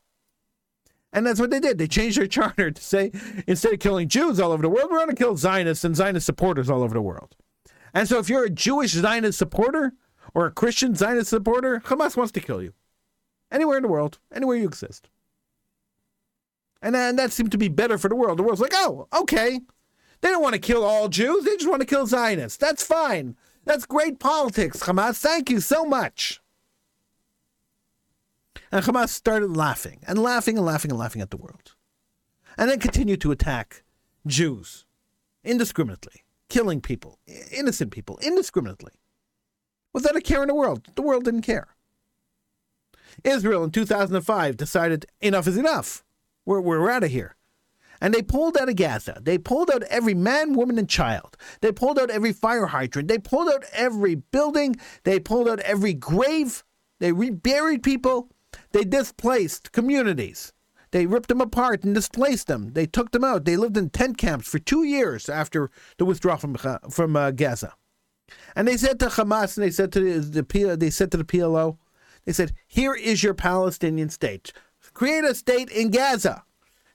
And 1.17 1.27
that's 1.27 1.41
what 1.41 1.51
they 1.51 1.61
did. 1.61 1.79
They 1.79 1.89
changed 1.89 2.19
their 2.19 2.27
charter 2.29 2.71
to 2.71 2.83
say 2.83 3.11
instead 3.47 3.73
of 3.73 3.81
killing 3.81 4.07
Jews 4.09 4.39
all 4.39 4.53
over 4.53 4.63
the 4.63 4.69
world, 4.69 4.91
we're 4.91 4.99
going 4.99 5.09
to 5.09 5.17
kill 5.17 5.37
Zionists 5.37 5.83
and 5.83 5.97
Zionist 5.97 6.27
supporters 6.27 6.71
all 6.71 6.83
over 6.83 6.95
the 6.95 7.03
world. 7.03 7.35
And 7.95 8.07
so 8.07 8.19
if 8.19 8.29
you're 8.29 8.45
a 8.45 8.51
Jewish 8.51 8.93
Zionist 8.93 9.39
supporter 9.39 9.95
or 10.35 10.47
a 10.47 10.53
Christian 10.53 10.95
Zionist 10.95 11.31
supporter, 11.31 11.81
Hamas 11.81 12.17
wants 12.17 12.33
to 12.33 12.41
kill 12.41 12.63
you. 12.63 12.75
Anywhere 13.51 13.79
in 13.79 13.83
the 13.83 13.89
world, 13.89 14.19
anywhere 14.33 14.57
you 14.57 14.67
exist. 14.67 15.09
And, 16.83 16.95
uh, 16.95 16.99
and 16.99 17.19
that 17.19 17.33
seemed 17.33 17.53
to 17.53 17.59
be 17.59 17.69
better 17.69 17.97
for 17.97 18.11
the 18.11 18.17
world. 18.17 18.39
The 18.39 18.43
world's 18.43 18.61
like, 18.61 18.75
oh, 18.75 19.09
okay. 19.17 19.61
They 20.21 20.29
don't 20.29 20.43
want 20.43 20.55
to 20.55 20.61
kill 20.61 20.85
all 20.85 21.09
Jews. 21.09 21.45
They 21.45 21.57
just 21.57 21.71
want 21.71 21.81
to 21.81 21.87
kill 21.87 22.07
Zionists. 22.07 22.59
That's 22.59 22.83
fine. 22.83 23.37
That's 23.65 23.87
great 23.87 24.19
politics, 24.19 24.83
Hamas. 24.83 25.19
Thank 25.19 25.49
you 25.49 25.61
so 25.61 25.85
much. 25.85 26.43
And 28.73 28.85
Hamas 28.85 29.11
started 29.11 29.57
laughing 29.57 30.01
and 30.07 30.19
laughing 30.19 30.57
and 30.57 30.67
laughing 30.67 30.91
and 30.91 30.99
laughing 30.99 31.23
at 31.23 31.31
the 31.31 31.37
world. 31.37 31.75
And 32.59 32.71
then 32.71 32.81
continued 32.81 33.21
to 33.23 33.31
attack 33.31 33.85
Jews 34.27 34.85
indiscriminately, 35.45 36.25
killing 36.49 36.81
people, 36.81 37.19
innocent 37.53 37.93
people, 37.93 38.19
indiscriminately, 38.23 38.93
without 39.93 40.17
a 40.17 40.21
care 40.21 40.43
in 40.43 40.49
the 40.49 40.55
world. 40.55 40.89
The 40.95 41.03
world 41.03 41.25
didn't 41.25 41.43
care. 41.43 41.69
Israel 43.25 43.65
in 43.65 43.71
2005 43.71 44.57
decided 44.57 45.07
enough 45.21 45.47
is 45.47 45.57
enough. 45.57 46.05
We're, 46.45 46.61
we're 46.61 46.91
out 46.91 47.05
of 47.05 47.11
here. 47.11 47.37
And 48.01 48.13
they 48.13 48.23
pulled 48.23 48.59
out 48.59 48.69
of 48.69 48.77
Gaza. 48.77 49.21
They 49.23 49.39
pulled 49.39 49.71
out 49.71 49.83
every 49.85 50.13
man, 50.15 50.53
woman, 50.53 50.79
and 50.79 50.89
child. 50.89 51.37
They 51.63 51.73
pulled 51.73 51.99
out 51.99 52.11
every 52.11 52.33
fire 52.33 52.67
hydrant. 52.67 53.09
They 53.09 53.19
pulled 53.19 53.49
out 53.49 53.65
every 53.73 54.17
building. 54.17 54.77
They 55.05 55.19
pulled 55.19 55.49
out 55.49 55.61
every 55.61 55.95
grave. 55.95 56.63
They 56.99 57.13
reburied 57.13 57.83
people. 57.83 58.31
They 58.73 58.85
displaced 58.85 59.73
communities. 59.73 60.53
They 60.93 61.07
ripped 61.07 61.29
them 61.29 61.41
apart 61.41 61.85
and 61.85 61.95
displaced 61.95 62.47
them. 62.47 62.73
They 62.73 62.87
took 62.87 63.11
them 63.11 63.25
out. 63.25 63.45
They 63.45 63.57
lived 63.57 63.77
in 63.77 63.91
tent 63.91 64.19
camps 64.19 64.49
for 64.49 64.59
two 64.59 64.85
years 64.85 65.29
after 65.29 65.71
the 65.99 66.05
withdrawal 66.05 66.39
from 66.39 66.57
from 66.91 67.17
uh, 67.17 67.33
Gaza. 67.33 67.75
And 68.55 68.67
they 68.67 68.77
said 68.77 68.99
to 69.01 69.07
Hamas 69.07 69.57
and 69.57 69.65
they 69.65 69.71
said 69.71 69.93
to 69.93 70.01
the, 70.01 70.43
the 70.43 70.77
they 70.77 70.91
said 70.91 71.11
to 71.13 71.17
the 71.17 71.25
PLO, 71.25 71.79
they 72.25 72.33
said, 72.33 72.53
"Here 72.67 72.95
is 72.95 73.23
your 73.23 73.35
Palestinian 73.35 74.09
state. 74.09 74.53
Create 74.95 75.25
a 75.25 75.35
state 75.35 75.71
in 75.71 75.91
Gaza." 75.91 76.45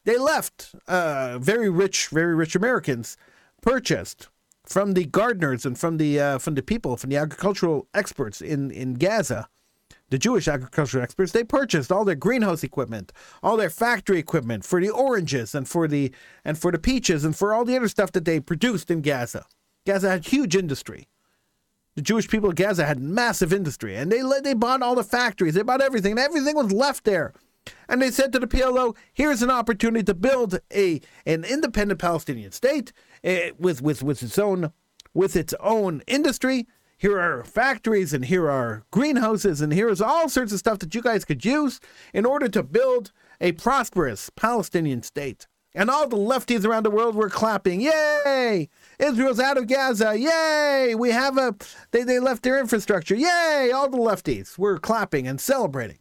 They 0.04 0.18
left. 0.18 0.74
Uh, 0.88 1.38
very 1.40 1.70
rich, 1.70 2.08
very 2.08 2.36
rich 2.36 2.56
Americans 2.56 3.18
purchased 3.62 4.30
from 4.66 4.94
the 4.94 5.06
gardeners 5.06 5.66
and 5.66 5.78
from 5.78 5.98
the 5.98 6.20
uh, 6.20 6.38
from 6.40 6.56
the 6.56 6.64
people, 6.64 6.98
from 6.98 7.10
the 7.10 7.18
agricultural 7.18 7.88
experts 7.94 8.42
in 8.42 8.72
in 8.72 8.96
Gaza, 8.96 9.48
the 10.12 10.20
Jewish 10.20 10.48
agricultural 10.50 11.04
experts, 11.04 11.32
they 11.32 11.44
purchased 11.44 11.92
all 11.92 12.04
their 12.04 12.16
greenhouse 12.16 12.64
equipment, 12.64 13.14
all 13.42 13.56
their 13.56 13.70
factory 13.70 14.20
equipment 14.20 14.66
for 14.66 14.80
the 14.80 14.90
oranges 14.90 15.56
and 15.56 15.68
for 15.68 15.88
the 15.88 16.12
and 16.46 16.58
for 16.58 16.72
the 16.72 16.78
peaches 16.78 17.24
and 17.24 17.36
for 17.36 17.54
all 17.54 17.64
the 17.64 17.78
other 17.78 17.88
stuff 17.88 18.12
that 18.12 18.26
they 18.26 18.40
produced 18.40 18.92
in 18.92 19.02
Gaza. 19.02 19.46
Gaza 19.88 20.10
had 20.10 20.28
huge 20.28 20.56
industry. 20.56 21.08
The 21.96 22.02
Jewish 22.02 22.28
people 22.28 22.50
of 22.50 22.56
Gaza 22.56 22.86
had 22.86 23.00
massive 23.00 23.54
industry, 23.54 23.96
and 23.96 24.12
they 24.12 24.22
they 24.44 24.54
bought 24.54 24.82
all 24.82 24.96
the 24.96 25.04
factories, 25.04 25.54
they 25.54 25.64
bought 25.64 25.82
everything, 25.82 26.12
and 26.12 26.20
everything 26.20 26.56
was 26.56 26.74
left 26.74 27.06
there. 27.06 27.34
And 27.88 28.02
they 28.02 28.12
said 28.12 28.34
to 28.34 28.40
the 28.40 28.48
PLO, 28.48 28.96
"Here's 29.14 29.42
an 29.42 29.50
opportunity 29.50 30.04
to 30.04 30.14
build 30.14 30.60
a 30.74 31.00
an 31.26 31.46
independent 31.46 32.02
Palestinian 32.02 32.52
state 32.52 32.92
uh, 33.24 33.52
with 33.58 33.82
with 33.82 34.04
with 34.04 34.22
its 34.24 34.38
own 34.38 34.74
with 35.14 35.38
its 35.38 35.54
own 35.62 36.02
industry. 36.06 36.68
Here 37.02 37.20
are 37.20 37.44
factories, 37.44 38.14
and 38.14 38.26
here 38.26 38.48
are 38.48 38.84
greenhouses, 38.92 39.60
and 39.60 39.74
here 39.74 39.90
is 39.90 40.04
all 40.04 40.30
sorts 40.30 40.54
of 40.54 40.60
stuff 40.60 40.78
that 40.78 40.94
you 40.94 41.02
guys 41.02 41.26
could 41.26 41.44
use 41.44 41.80
in 42.14 42.28
order 42.28 42.48
to 42.50 42.62
build 42.62 43.12
a 43.40 43.54
prosperous 43.54 44.30
Palestinian 44.30 45.02
state." 45.02 45.48
And 45.74 45.90
all 45.90 46.08
the 46.08 46.16
lefties 46.16 46.64
around 46.64 46.84
the 46.84 46.92
world 46.92 47.16
were 47.16 47.28
clapping, 47.28 47.82
"Yay! 47.82 48.70
Israel's 49.00 49.40
out 49.40 49.58
of 49.58 49.66
Gaza! 49.66 50.16
Yay! 50.16 50.94
We 50.94 51.10
have 51.10 51.40
a 51.40 51.56
they 51.90 52.04
they 52.04 52.20
left 52.20 52.44
their 52.44 52.60
infrastructure! 52.60 53.16
Yay! 53.16 53.72
All 53.74 53.90
the 53.90 53.98
lefties 53.98 54.60
were 54.60 54.78
clapping 54.78 55.28
and 55.28 55.42
celebrating." 55.42 55.98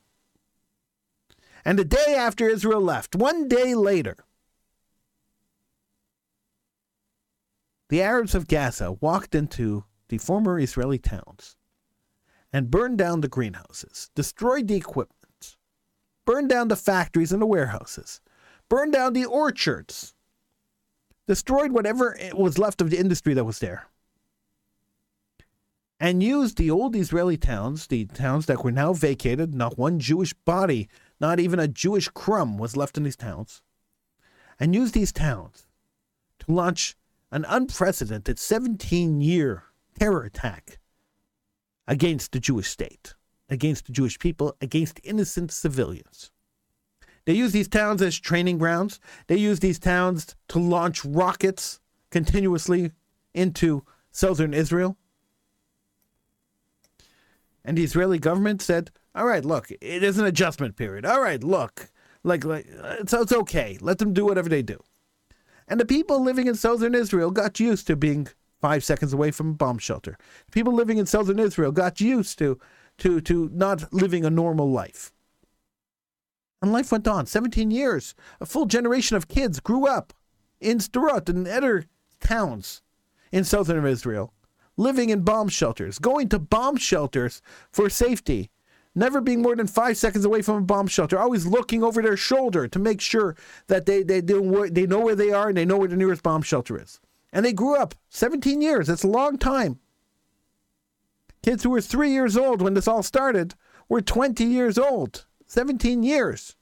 And 1.64 1.78
the 1.78 1.84
day 1.86 2.14
after 2.14 2.46
Israel 2.46 2.82
left, 2.82 3.16
one 3.16 3.48
day 3.48 3.74
later, 3.74 4.18
the 7.88 8.02
Arabs 8.02 8.34
of 8.34 8.48
Gaza 8.48 8.92
walked 8.92 9.34
into 9.34 9.84
the 10.10 10.18
former 10.18 10.60
Israeli 10.60 10.98
towns 10.98 11.56
and 12.52 12.70
burned 12.70 12.98
down 12.98 13.22
the 13.22 13.28
greenhouses, 13.28 14.10
destroyed 14.14 14.68
the 14.68 14.76
equipment, 14.76 15.56
burned 16.26 16.50
down 16.50 16.68
the 16.68 16.76
factories 16.76 17.32
and 17.32 17.40
the 17.40 17.46
warehouses, 17.46 18.20
burned 18.68 18.92
down 18.92 19.14
the 19.14 19.24
orchards, 19.24 20.14
destroyed 21.26 21.72
whatever 21.72 22.18
was 22.34 22.58
left 22.58 22.82
of 22.82 22.90
the 22.90 22.98
industry 22.98 23.32
that 23.32 23.44
was 23.44 23.60
there, 23.60 23.86
and 25.98 26.22
used 26.22 26.58
the 26.58 26.70
old 26.70 26.94
Israeli 26.94 27.38
towns, 27.38 27.86
the 27.86 28.04
towns 28.04 28.44
that 28.46 28.62
were 28.62 28.72
now 28.72 28.92
vacated, 28.92 29.54
not 29.54 29.78
one 29.78 29.98
Jewish 29.98 30.34
body 30.34 30.88
not 31.20 31.38
even 31.38 31.60
a 31.60 31.68
Jewish 31.68 32.08
crumb 32.08 32.56
was 32.56 32.76
left 32.76 32.96
in 32.96 33.04
these 33.04 33.16
towns. 33.16 33.60
And 34.58 34.74
used 34.74 34.94
these 34.94 35.12
towns 35.12 35.66
to 36.40 36.52
launch 36.52 36.96
an 37.30 37.44
unprecedented 37.46 38.38
17 38.38 39.20
year 39.20 39.64
terror 40.00 40.22
attack 40.22 40.78
against 41.86 42.32
the 42.32 42.40
Jewish 42.40 42.68
state, 42.68 43.14
against 43.50 43.86
the 43.86 43.92
Jewish 43.92 44.18
people, 44.18 44.56
against 44.60 45.00
innocent 45.04 45.52
civilians. 45.52 46.30
They 47.26 47.34
use 47.34 47.52
these 47.52 47.68
towns 47.68 48.00
as 48.00 48.18
training 48.18 48.58
grounds. 48.58 48.98
They 49.26 49.36
use 49.36 49.60
these 49.60 49.78
towns 49.78 50.34
to 50.48 50.58
launch 50.58 51.04
rockets 51.04 51.80
continuously 52.10 52.92
into 53.34 53.84
southern 54.10 54.54
Israel. 54.54 54.96
And 57.62 57.76
the 57.76 57.84
Israeli 57.84 58.18
government 58.18 58.62
said, 58.62 58.90
all 59.14 59.26
right, 59.26 59.44
look, 59.44 59.70
it 59.70 60.02
is 60.02 60.18
an 60.18 60.24
adjustment 60.24 60.76
period. 60.76 61.04
All 61.04 61.20
right, 61.20 61.44
look, 61.44 61.90
like, 62.24 62.44
like 62.44 62.66
it's, 63.00 63.12
it's 63.12 63.32
okay. 63.32 63.76
Let 63.80 63.98
them 63.98 64.14
do 64.14 64.24
whatever 64.24 64.48
they 64.48 64.62
do. 64.62 64.82
And 65.68 65.78
the 65.78 65.84
people 65.84 66.22
living 66.22 66.46
in 66.46 66.54
southern 66.54 66.94
Israel 66.94 67.30
got 67.30 67.60
used 67.60 67.86
to 67.88 67.96
being 67.96 68.28
five 68.60 68.84
seconds 68.84 69.12
away 69.12 69.30
from 69.30 69.50
a 69.50 69.54
bomb 69.54 69.78
shelter. 69.78 70.18
People 70.52 70.72
living 70.72 70.98
in 70.98 71.06
southern 71.06 71.38
Israel 71.38 71.72
got 71.72 72.00
used 72.00 72.38
to 72.38 72.58
to 72.98 73.20
to 73.22 73.50
not 73.52 73.92
living 73.92 74.24
a 74.24 74.30
normal 74.30 74.70
life. 74.70 75.12
And 76.62 76.72
life 76.72 76.92
went 76.92 77.08
on. 77.08 77.26
17 77.26 77.70
years. 77.70 78.14
A 78.40 78.46
full 78.46 78.66
generation 78.66 79.16
of 79.16 79.28
kids 79.28 79.60
grew 79.60 79.86
up 79.86 80.12
in 80.60 80.78
Sderot 80.78 81.28
and 81.28 81.48
other 81.48 81.86
towns 82.20 82.82
in 83.32 83.44
southern 83.44 83.86
Israel, 83.86 84.34
living 84.76 85.08
in 85.08 85.22
bomb 85.22 85.48
shelters, 85.48 85.98
going 85.98 86.28
to 86.28 86.38
bomb 86.38 86.76
shelters 86.76 87.40
for 87.72 87.88
safety 87.88 88.50
never 88.94 89.20
being 89.20 89.42
more 89.42 89.56
than 89.56 89.66
five 89.66 89.96
seconds 89.96 90.24
away 90.24 90.42
from 90.42 90.56
a 90.56 90.60
bomb 90.62 90.86
shelter, 90.86 91.18
always 91.18 91.46
looking 91.46 91.82
over 91.82 92.02
their 92.02 92.16
shoulder 92.16 92.66
to 92.68 92.78
make 92.78 93.00
sure 93.00 93.36
that 93.68 93.86
they, 93.86 94.02
they, 94.02 94.20
they, 94.20 94.40
they 94.68 94.86
know 94.86 95.00
where 95.00 95.14
they 95.14 95.30
are 95.30 95.48
and 95.48 95.56
they 95.56 95.64
know 95.64 95.78
where 95.78 95.88
the 95.88 95.96
nearest 95.96 96.22
bomb 96.22 96.42
shelter 96.42 96.80
is. 96.80 97.00
And 97.32 97.44
they 97.44 97.52
grew 97.52 97.76
up 97.76 97.94
17 98.08 98.60
years. 98.60 98.88
That's 98.88 99.04
a 99.04 99.08
long 99.08 99.38
time. 99.38 99.78
Kids 101.42 101.62
who 101.62 101.70
were 101.70 101.80
three 101.80 102.10
years 102.10 102.36
old 102.36 102.60
when 102.60 102.74
this 102.74 102.88
all 102.88 103.02
started 103.02 103.54
were 103.88 104.00
20 104.00 104.44
years 104.44 104.78
old. 104.78 105.26
17 105.46 106.02
years. 106.02 106.56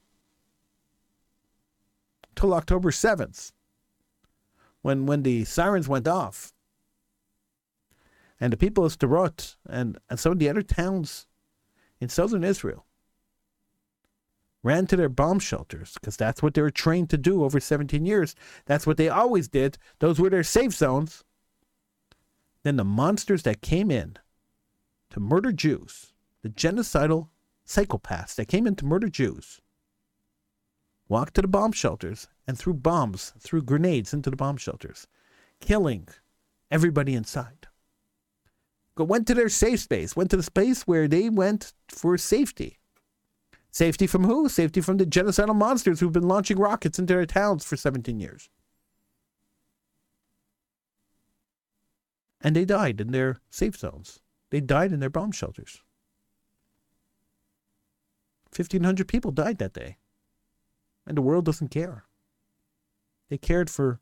Till 2.35 2.53
October 2.53 2.91
7th, 2.91 3.51
when, 4.81 5.05
when 5.05 5.23
the 5.23 5.43
sirens 5.43 5.89
went 5.89 6.07
off. 6.07 6.53
And 8.39 8.53
the 8.53 8.57
people 8.57 8.85
of 8.85 8.97
Sderot 8.97 9.57
and, 9.67 9.97
and 10.09 10.17
some 10.19 10.31
of 10.31 10.39
the 10.39 10.47
other 10.47 10.61
towns 10.61 11.27
in 11.99 12.07
southern 12.07 12.45
Israel 12.45 12.85
ran 14.63 14.87
to 14.87 14.95
their 14.95 15.09
bomb 15.09 15.39
shelters 15.39 15.93
because 15.93 16.17
that's 16.17 16.43
what 16.43 16.53
they 16.53 16.61
were 16.61 16.71
trained 16.71 17.09
to 17.09 17.17
do 17.17 17.43
over 17.43 17.59
17 17.59 18.05
years. 18.05 18.35
That's 18.65 18.85
what 18.85 18.97
they 18.97 19.09
always 19.09 19.47
did. 19.47 19.77
Those 19.99 20.19
were 20.19 20.29
their 20.29 20.43
safe 20.43 20.73
zones. 20.73 21.23
Then 22.63 22.75
the 22.75 22.83
monsters 22.83 23.43
that 23.43 23.61
came 23.61 23.89
in 23.89 24.17
to 25.11 25.19
murder 25.19 25.51
Jews, 25.51 26.13
the 26.41 26.49
genocidal 26.49 27.29
psychopaths 27.65 28.35
that 28.35 28.47
came 28.47 28.67
in 28.67 28.75
to 28.75 28.85
murder 28.85 29.09
Jews, 29.09 29.61
walked 31.07 31.35
to 31.35 31.41
the 31.41 31.47
bomb 31.47 31.71
shelters 31.71 32.27
and 32.47 32.57
threw 32.57 32.73
bombs, 32.73 33.33
threw 33.39 33.61
grenades 33.61 34.13
into 34.13 34.29
the 34.29 34.35
bomb 34.35 34.57
shelters, 34.57 35.07
killing 35.59 36.07
everybody 36.69 37.15
inside 37.15 37.69
went 39.05 39.27
to 39.27 39.33
their 39.33 39.49
safe 39.49 39.79
space, 39.79 40.15
went 40.15 40.29
to 40.31 40.37
the 40.37 40.43
space 40.43 40.83
where 40.83 41.07
they 41.07 41.29
went 41.29 41.73
for 41.87 42.17
safety. 42.17 42.78
Safety 43.71 44.07
from 44.07 44.23
who? 44.23 44.49
Safety 44.49 44.81
from 44.81 44.97
the 44.97 45.05
genocidal 45.05 45.55
monsters 45.55 45.99
who've 45.99 46.11
been 46.11 46.27
launching 46.27 46.57
rockets 46.57 46.97
into 46.97 47.13
their 47.13 47.25
towns 47.25 47.63
for 47.63 47.77
17 47.77 48.19
years. 48.19 48.49
And 52.41 52.55
they 52.55 52.65
died 52.65 52.99
in 53.01 53.11
their 53.11 53.37
safe 53.49 53.75
zones. 53.77 54.19
They 54.49 54.61
died 54.61 54.91
in 54.91 54.99
their 54.99 55.09
bomb 55.09 55.31
shelters. 55.31 55.81
1,500 58.55 59.07
people 59.07 59.31
died 59.31 59.59
that 59.59 59.73
day. 59.73 59.97
And 61.05 61.17
the 61.17 61.21
world 61.21 61.45
doesn't 61.45 61.69
care. 61.69 62.05
They 63.29 63.37
cared 63.37 63.69
for 63.69 63.99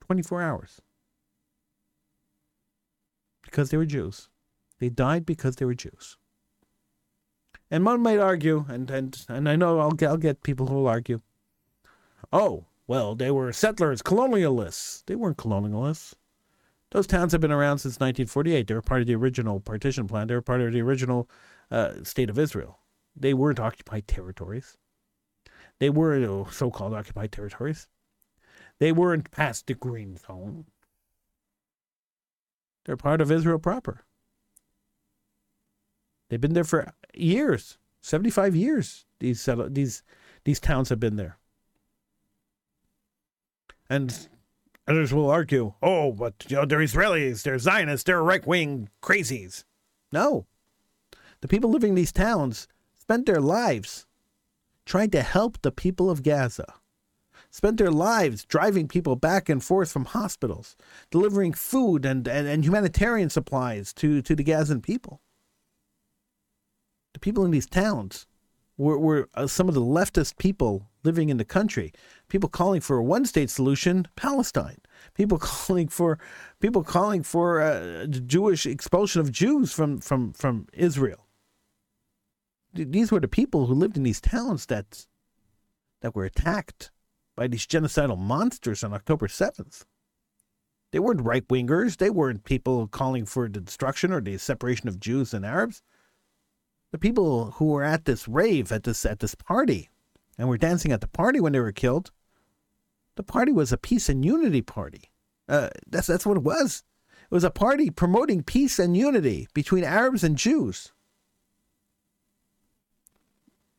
24 0.00 0.42
hours 0.42 0.80
because 3.42 3.70
they 3.70 3.76
were 3.76 3.84
Jews. 3.84 4.30
They 4.78 4.88
died 4.88 5.26
because 5.26 5.56
they 5.56 5.64
were 5.64 5.74
Jews. 5.74 6.16
And 7.72 7.86
one 7.86 8.02
might 8.02 8.18
argue, 8.18 8.66
and, 8.68 8.90
and, 8.90 9.24
and 9.30 9.48
I 9.48 9.56
know 9.56 9.80
I'll, 9.80 9.96
I'll 10.06 10.18
get 10.18 10.42
people 10.42 10.66
who 10.66 10.74
will 10.74 10.88
argue, 10.88 11.22
oh, 12.30 12.66
well, 12.86 13.14
they 13.14 13.30
were 13.30 13.50
settlers, 13.50 14.02
colonialists. 14.02 15.02
They 15.06 15.14
weren't 15.14 15.38
colonialists. 15.38 16.12
Those 16.90 17.06
towns 17.06 17.32
have 17.32 17.40
been 17.40 17.50
around 17.50 17.78
since 17.78 17.94
1948. 17.94 18.66
They 18.66 18.74
were 18.74 18.82
part 18.82 19.00
of 19.00 19.06
the 19.06 19.14
original 19.14 19.58
partition 19.58 20.06
plan. 20.06 20.26
They 20.26 20.34
were 20.34 20.42
part 20.42 20.60
of 20.60 20.74
the 20.74 20.82
original 20.82 21.30
uh, 21.70 22.04
state 22.04 22.28
of 22.28 22.38
Israel. 22.38 22.78
They 23.16 23.32
weren't 23.32 23.58
occupied 23.58 24.06
territories. 24.06 24.76
They 25.78 25.88
were 25.88 26.44
so 26.50 26.70
called 26.70 26.92
occupied 26.92 27.32
territories. 27.32 27.88
They 28.80 28.92
weren't 28.92 29.30
past 29.30 29.66
the 29.66 29.72
green 29.72 30.18
zone. 30.18 30.66
They're 32.84 32.98
part 32.98 33.22
of 33.22 33.32
Israel 33.32 33.58
proper. 33.58 34.04
They've 36.32 36.40
been 36.40 36.54
there 36.54 36.64
for 36.64 36.94
years, 37.12 37.76
75 38.00 38.56
years. 38.56 39.04
These 39.20 39.46
these 39.68 40.02
these 40.44 40.60
towns 40.60 40.88
have 40.88 40.98
been 40.98 41.16
there. 41.16 41.36
And 43.90 44.28
others 44.88 45.12
will 45.12 45.28
argue, 45.28 45.74
"Oh, 45.82 46.10
but 46.12 46.46
you 46.48 46.56
know, 46.56 46.64
they're 46.64 46.78
Israelis, 46.78 47.42
they're 47.42 47.58
Zionists, 47.58 48.04
they're 48.04 48.22
right-wing 48.22 48.88
crazies." 49.02 49.64
No. 50.10 50.46
The 51.42 51.48
people 51.48 51.68
living 51.68 51.90
in 51.90 51.96
these 51.96 52.12
towns 52.12 52.66
spent 52.98 53.26
their 53.26 53.42
lives 53.42 54.06
trying 54.86 55.10
to 55.10 55.20
help 55.20 55.60
the 55.60 55.70
people 55.70 56.08
of 56.08 56.22
Gaza. 56.22 56.76
Spent 57.50 57.76
their 57.76 57.90
lives 57.90 58.46
driving 58.46 58.88
people 58.88 59.16
back 59.16 59.50
and 59.50 59.62
forth 59.62 59.92
from 59.92 60.06
hospitals, 60.06 60.78
delivering 61.10 61.52
food 61.52 62.06
and, 62.06 62.26
and, 62.26 62.48
and 62.48 62.64
humanitarian 62.64 63.28
supplies 63.28 63.92
to, 63.92 64.22
to 64.22 64.34
the 64.34 64.42
Gazan 64.42 64.80
people 64.80 65.20
the 67.12 67.20
people 67.20 67.44
in 67.44 67.50
these 67.50 67.66
towns 67.66 68.26
were, 68.76 68.98
were 68.98 69.28
uh, 69.34 69.46
some 69.46 69.68
of 69.68 69.74
the 69.74 69.80
leftist 69.80 70.38
people 70.38 70.88
living 71.04 71.28
in 71.28 71.36
the 71.36 71.44
country. 71.44 71.92
People 72.28 72.48
calling 72.48 72.80
for 72.80 72.96
a 72.96 73.04
one-state 73.04 73.50
solution, 73.50 74.06
Palestine. 74.16 74.78
People 75.14 75.38
calling 75.40 75.88
for 75.88 76.18
people 76.60 76.82
calling 76.82 77.22
for 77.22 77.60
uh, 77.60 78.06
Jewish 78.06 78.66
expulsion 78.66 79.20
of 79.20 79.32
Jews 79.32 79.72
from 79.72 79.98
from 79.98 80.32
from 80.32 80.68
Israel. 80.72 81.26
These 82.72 83.12
were 83.12 83.20
the 83.20 83.28
people 83.28 83.66
who 83.66 83.74
lived 83.74 83.96
in 83.96 84.02
these 84.02 84.20
towns 84.20 84.66
that 84.66 85.06
that 86.00 86.14
were 86.14 86.24
attacked 86.24 86.90
by 87.36 87.46
these 87.48 87.66
genocidal 87.66 88.18
monsters 88.18 88.84
on 88.84 88.92
October 88.92 89.26
7th. 89.26 89.84
They 90.90 90.98
weren't 90.98 91.22
right 91.22 91.46
wingers. 91.48 91.96
They 91.96 92.10
weren't 92.10 92.44
people 92.44 92.86
calling 92.86 93.24
for 93.24 93.48
the 93.48 93.60
destruction 93.60 94.12
or 94.12 94.20
the 94.20 94.36
separation 94.36 94.88
of 94.88 95.00
Jews 95.00 95.32
and 95.32 95.44
Arabs. 95.44 95.82
The 96.92 96.98
people 96.98 97.52
who 97.52 97.66
were 97.66 97.82
at 97.82 98.04
this 98.04 98.28
rave, 98.28 98.70
at 98.70 98.84
this 98.84 99.04
at 99.04 99.18
this 99.18 99.34
party, 99.34 99.88
and 100.38 100.48
were 100.48 100.58
dancing 100.58 100.92
at 100.92 101.00
the 101.00 101.08
party 101.08 101.40
when 101.40 101.52
they 101.52 101.60
were 101.60 101.72
killed, 101.72 102.12
the 103.16 103.22
party 103.22 103.50
was 103.50 103.72
a 103.72 103.78
peace 103.78 104.08
and 104.08 104.24
unity 104.24 104.62
party. 104.62 105.10
Uh, 105.48 105.70
that's 105.86 106.06
that's 106.06 106.26
what 106.26 106.36
it 106.36 106.42
was. 106.42 106.84
It 107.24 107.34
was 107.34 107.44
a 107.44 107.50
party 107.50 107.90
promoting 107.90 108.42
peace 108.42 108.78
and 108.78 108.96
unity 108.96 109.48
between 109.54 109.84
Arabs 109.84 110.22
and 110.22 110.36
Jews. 110.36 110.92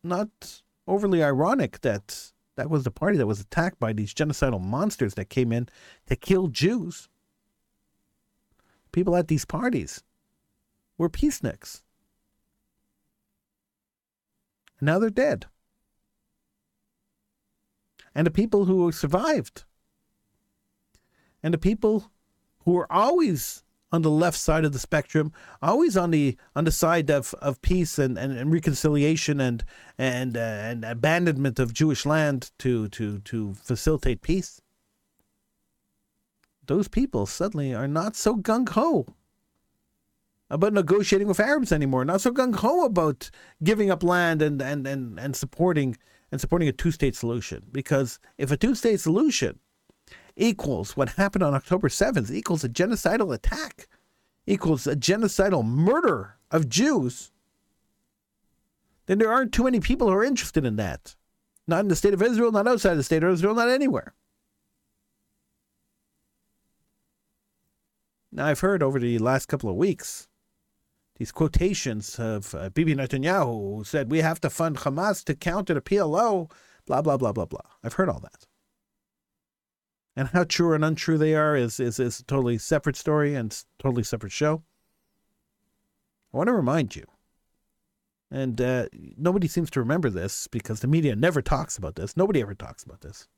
Not 0.03 0.63
overly 0.87 1.23
ironic 1.23 1.81
that 1.81 2.31
that 2.55 2.69
was 2.69 2.83
the 2.83 2.91
party 2.91 3.17
that 3.17 3.27
was 3.27 3.39
attacked 3.39 3.79
by 3.79 3.93
these 3.93 4.13
genocidal 4.13 4.61
monsters 4.61 5.13
that 5.13 5.29
came 5.29 5.51
in 5.51 5.69
to 6.07 6.15
kill 6.15 6.47
Jews. 6.47 7.09
People 8.91 9.15
at 9.15 9.27
these 9.27 9.45
parties 9.45 10.03
were 10.97 11.09
peaceniks. 11.09 11.83
Now 14.83 14.99
they're 14.99 15.09
dead. 15.09 15.45
And 18.13 18.27
the 18.27 18.31
people 18.31 18.65
who 18.65 18.91
survived, 18.91 19.63
and 21.41 21.53
the 21.53 21.57
people 21.57 22.11
who 22.59 22.73
were 22.73 22.91
always 22.91 23.63
on 23.91 24.01
the 24.01 24.09
left 24.09 24.37
side 24.37 24.65
of 24.65 24.73
the 24.73 24.79
spectrum, 24.79 25.31
always 25.61 25.95
on 25.97 26.11
the 26.11 26.37
on 26.55 26.65
the 26.65 26.71
side 26.71 27.09
of, 27.09 27.33
of 27.35 27.61
peace 27.61 27.97
and, 27.97 28.17
and, 28.17 28.37
and 28.37 28.51
reconciliation 28.51 29.39
and 29.39 29.63
and 29.97 30.37
uh, 30.37 30.39
and 30.39 30.83
abandonment 30.83 31.59
of 31.59 31.73
Jewish 31.73 32.05
land 32.05 32.51
to 32.59 32.87
to 32.89 33.19
to 33.19 33.53
facilitate 33.55 34.21
peace. 34.21 34.61
Those 36.65 36.87
people 36.87 37.25
suddenly 37.25 37.73
are 37.73 37.87
not 37.87 38.15
so 38.15 38.35
gung 38.35 38.69
ho 38.69 39.07
about 40.53 40.73
negotiating 40.73 41.27
with 41.27 41.39
Arabs 41.39 41.71
anymore, 41.71 42.05
not 42.05 42.21
so 42.21 42.31
gung 42.31 42.55
ho 42.55 42.85
about 42.85 43.31
giving 43.63 43.89
up 43.89 44.03
land 44.03 44.41
and, 44.41 44.61
and, 44.61 44.85
and, 44.85 45.19
and 45.19 45.35
supporting 45.35 45.97
and 46.31 46.39
supporting 46.39 46.67
a 46.67 46.71
two 46.71 46.91
state 46.91 47.15
solution. 47.15 47.63
Because 47.71 48.19
if 48.37 48.51
a 48.51 48.57
two 48.57 48.75
state 48.75 48.99
solution 48.99 49.59
equals 50.35 50.95
what 50.95 51.09
happened 51.09 51.43
on 51.43 51.55
October 51.55 51.89
7th, 51.89 52.31
equals 52.31 52.63
a 52.63 52.69
genocidal 52.69 53.33
attack, 53.33 53.87
equals 54.45 54.85
a 54.85 54.95
genocidal 54.95 55.65
murder 55.65 56.37
of 56.51 56.69
Jews, 56.69 57.31
then 59.07 59.17
there 59.17 59.31
aren't 59.31 59.53
too 59.53 59.63
many 59.63 59.79
people 59.79 60.07
who 60.07 60.13
are 60.13 60.23
interested 60.23 60.65
in 60.65 60.75
that. 60.75 61.15
Not 61.67 61.81
in 61.81 61.87
the 61.87 61.95
state 61.95 62.13
of 62.13 62.21
Israel, 62.21 62.51
not 62.51 62.67
outside 62.67 62.95
the 62.95 63.03
state 63.03 63.23
of 63.23 63.33
Israel, 63.33 63.55
not 63.55 63.69
anywhere. 63.69 64.13
Now, 68.31 68.47
I've 68.47 68.59
heard 68.59 68.83
over 68.83 68.99
the 68.99 69.19
last 69.19 69.47
couple 69.47 69.69
of 69.69 69.75
weeks 69.75 70.27
these 71.23 71.31
quotations 71.31 72.19
of 72.19 72.53
uh, 72.53 72.69
Bibi 72.71 72.95
Netanyahu 72.95 73.77
who 73.77 73.83
said, 73.85 74.11
We 74.11 74.19
have 74.19 74.41
to 74.41 74.49
fund 74.49 74.79
Hamas 74.79 75.23
to 75.23 75.33
counter 75.33 75.73
the 75.73 75.79
PLO, 75.79 76.51
blah, 76.85 77.01
blah, 77.01 77.15
blah, 77.15 77.31
blah, 77.31 77.45
blah. 77.45 77.61
I've 77.81 77.93
heard 77.93 78.09
all 78.09 78.19
that. 78.19 78.45
And 80.17 80.27
how 80.27 80.43
true 80.43 80.73
and 80.73 80.83
untrue 80.83 81.17
they 81.17 81.33
are 81.33 81.55
is, 81.55 81.79
is, 81.79 81.97
is 81.97 82.19
a 82.19 82.25
totally 82.25 82.57
separate 82.57 82.97
story 82.97 83.35
and 83.35 83.57
totally 83.79 84.03
separate 84.03 84.33
show. 84.33 84.63
I 86.33 86.37
want 86.37 86.47
to 86.47 86.53
remind 86.53 86.93
you, 86.93 87.05
and 88.29 88.59
uh, 88.59 88.87
nobody 89.15 89.47
seems 89.47 89.69
to 89.71 89.79
remember 89.79 90.09
this 90.09 90.47
because 90.47 90.81
the 90.81 90.87
media 90.87 91.15
never 91.15 91.41
talks 91.41 91.77
about 91.77 91.95
this. 91.95 92.17
Nobody 92.17 92.41
ever 92.41 92.53
talks 92.53 92.83
about 92.83 92.99
this. 92.99 93.29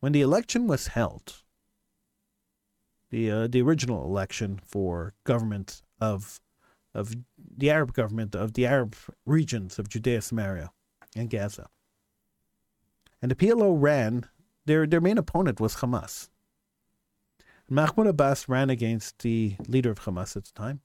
When 0.00 0.10
the 0.10 0.22
election 0.22 0.66
was 0.66 0.88
held, 0.88 1.44
the 3.10 3.30
uh, 3.30 3.46
the 3.46 3.62
original 3.62 4.04
election 4.04 4.60
for 4.64 5.14
government 5.24 5.82
of 6.00 6.40
of 6.94 7.14
the 7.36 7.70
Arab 7.70 7.92
government 7.92 8.34
of 8.34 8.54
the 8.54 8.66
Arab 8.66 8.96
regions 9.26 9.78
of 9.78 9.88
Judea, 9.88 10.22
Samaria, 10.22 10.70
and 11.14 11.30
Gaza. 11.30 11.68
And 13.22 13.30
the 13.30 13.36
PLO 13.36 13.76
ran 13.78 14.26
their 14.64 14.86
their 14.86 15.00
main 15.00 15.18
opponent 15.18 15.60
was 15.60 15.76
Hamas. 15.76 16.28
Mahmoud 17.68 18.08
Abbas 18.08 18.48
ran 18.48 18.68
against 18.68 19.20
the 19.20 19.56
leader 19.68 19.90
of 19.90 20.00
Hamas 20.00 20.36
at 20.36 20.44
the 20.44 20.52
time 20.52 20.80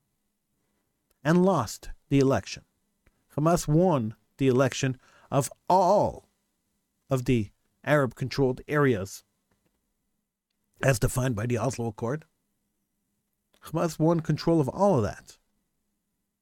and 1.24 1.44
lost 1.44 1.90
the 2.10 2.20
election. 2.20 2.64
Hamas 3.36 3.68
won 3.68 4.14
the 4.38 4.48
election 4.48 4.98
of 5.32 5.52
all 5.68 6.30
of 7.10 7.26
the 7.26 7.50
Arab 7.84 8.16
controlled 8.16 8.62
areas 8.68 9.24
as 10.86 11.00
defined 11.00 11.36
by 11.36 11.48
the 11.48 11.58
Oslo 11.58 11.88
Accord. 11.88 12.26
Hamas 13.66 13.98
won 13.98 14.20
control 14.20 14.62
of 14.62 14.70
all 14.70 14.98
of 14.98 15.04
that. 15.04 15.38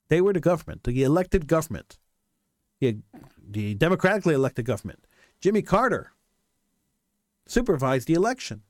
They 0.10 0.20
were 0.20 0.34
the 0.34 0.42
government, 0.42 0.84
the 0.84 1.02
elected 1.02 1.48
government, 1.48 1.98
the, 2.82 2.98
the 3.42 3.74
democratically 3.76 4.34
elected 4.34 4.66
government. 4.66 5.08
Jimmy 5.40 5.62
Carter 5.62 6.12
supervised 7.46 8.10
the 8.10 8.16
election 8.16 8.64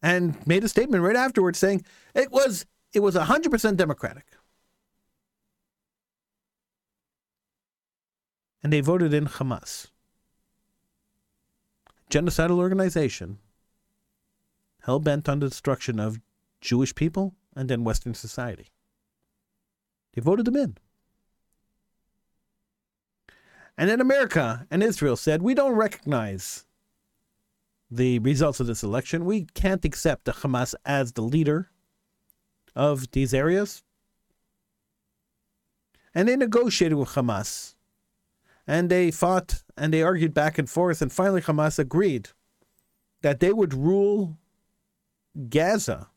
and 0.00 0.46
made 0.46 0.62
a 0.62 0.68
statement 0.68 1.02
right 1.02 1.16
afterwards 1.16 1.58
saying 1.58 1.84
it 2.14 2.30
was 2.30 2.64
it 2.92 3.00
was 3.00 3.16
100% 3.16 3.76
democratic. 3.76 4.26
And 8.62 8.72
they 8.72 8.80
voted 8.80 9.12
in 9.12 9.26
Hamas, 9.26 9.88
genocidal 12.10 12.58
organization 12.58 13.38
hell 14.86 15.00
bent 15.00 15.28
on 15.28 15.40
the 15.40 15.48
destruction 15.48 15.98
of 15.98 16.20
Jewish 16.60 16.94
people 16.94 17.34
and 17.56 17.68
then 17.68 17.82
Western 17.82 18.14
society. 18.14 18.68
They 20.14 20.20
voted 20.22 20.46
them 20.46 20.56
in. 20.56 20.76
And 23.76 23.90
then 23.90 24.00
America 24.00 24.66
and 24.70 24.82
Israel 24.82 25.16
said, 25.16 25.42
We 25.42 25.54
don't 25.54 25.74
recognize 25.74 26.64
the 27.90 28.20
results 28.20 28.60
of 28.60 28.68
this 28.68 28.84
election. 28.84 29.24
We 29.24 29.46
can't 29.54 29.84
accept 29.84 30.24
the 30.24 30.32
Hamas 30.32 30.74
as 30.84 31.12
the 31.12 31.22
leader 31.22 31.68
of 32.76 33.10
these 33.10 33.34
areas. 33.34 33.82
And 36.14 36.28
they 36.28 36.36
negotiated 36.36 36.96
with 36.96 37.10
Hamas. 37.10 37.74
And 38.68 38.88
they 38.88 39.10
fought 39.10 39.64
and 39.76 39.92
they 39.92 40.02
argued 40.02 40.32
back 40.32 40.58
and 40.58 40.70
forth. 40.70 41.02
And 41.02 41.12
finally, 41.12 41.42
Hamas 41.42 41.78
agreed 41.78 42.30
that 43.22 43.40
they 43.40 43.52
would 43.52 43.74
rule 43.74 44.38
Gaza. 45.48 46.08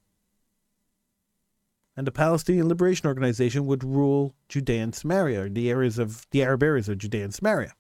And 1.96 2.08
the 2.08 2.12
Palestinian 2.12 2.70
Liberation 2.70 3.08
Organization 3.08 3.66
would 3.66 3.84
rule 3.84 4.34
Judea 4.48 4.84
and 4.84 4.96
Samaria, 4.96 5.44
or 5.44 5.50
the 5.50 5.70
areas 5.70 6.00
of 6.00 6.26
the 6.32 6.44
Arab 6.44 6.64
areas 6.64 6.88
of 6.88 6.98
Judea 6.98 7.26
and 7.26 7.34
Samaria. 7.34 7.74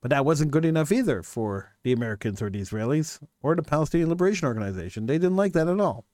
But 0.00 0.10
that 0.10 0.24
wasn't 0.24 0.52
good 0.52 0.64
enough 0.64 0.92
either 0.92 1.22
for 1.22 1.72
the 1.82 1.92
Americans 1.92 2.40
or 2.40 2.48
the 2.48 2.60
Israelis 2.60 3.18
or 3.42 3.56
the 3.56 3.62
Palestinian 3.62 4.08
Liberation 4.08 4.46
Organization. 4.46 5.06
They 5.06 5.18
didn't 5.18 5.36
like 5.36 5.52
that 5.54 5.66
at 5.66 5.80
all. 5.80 6.04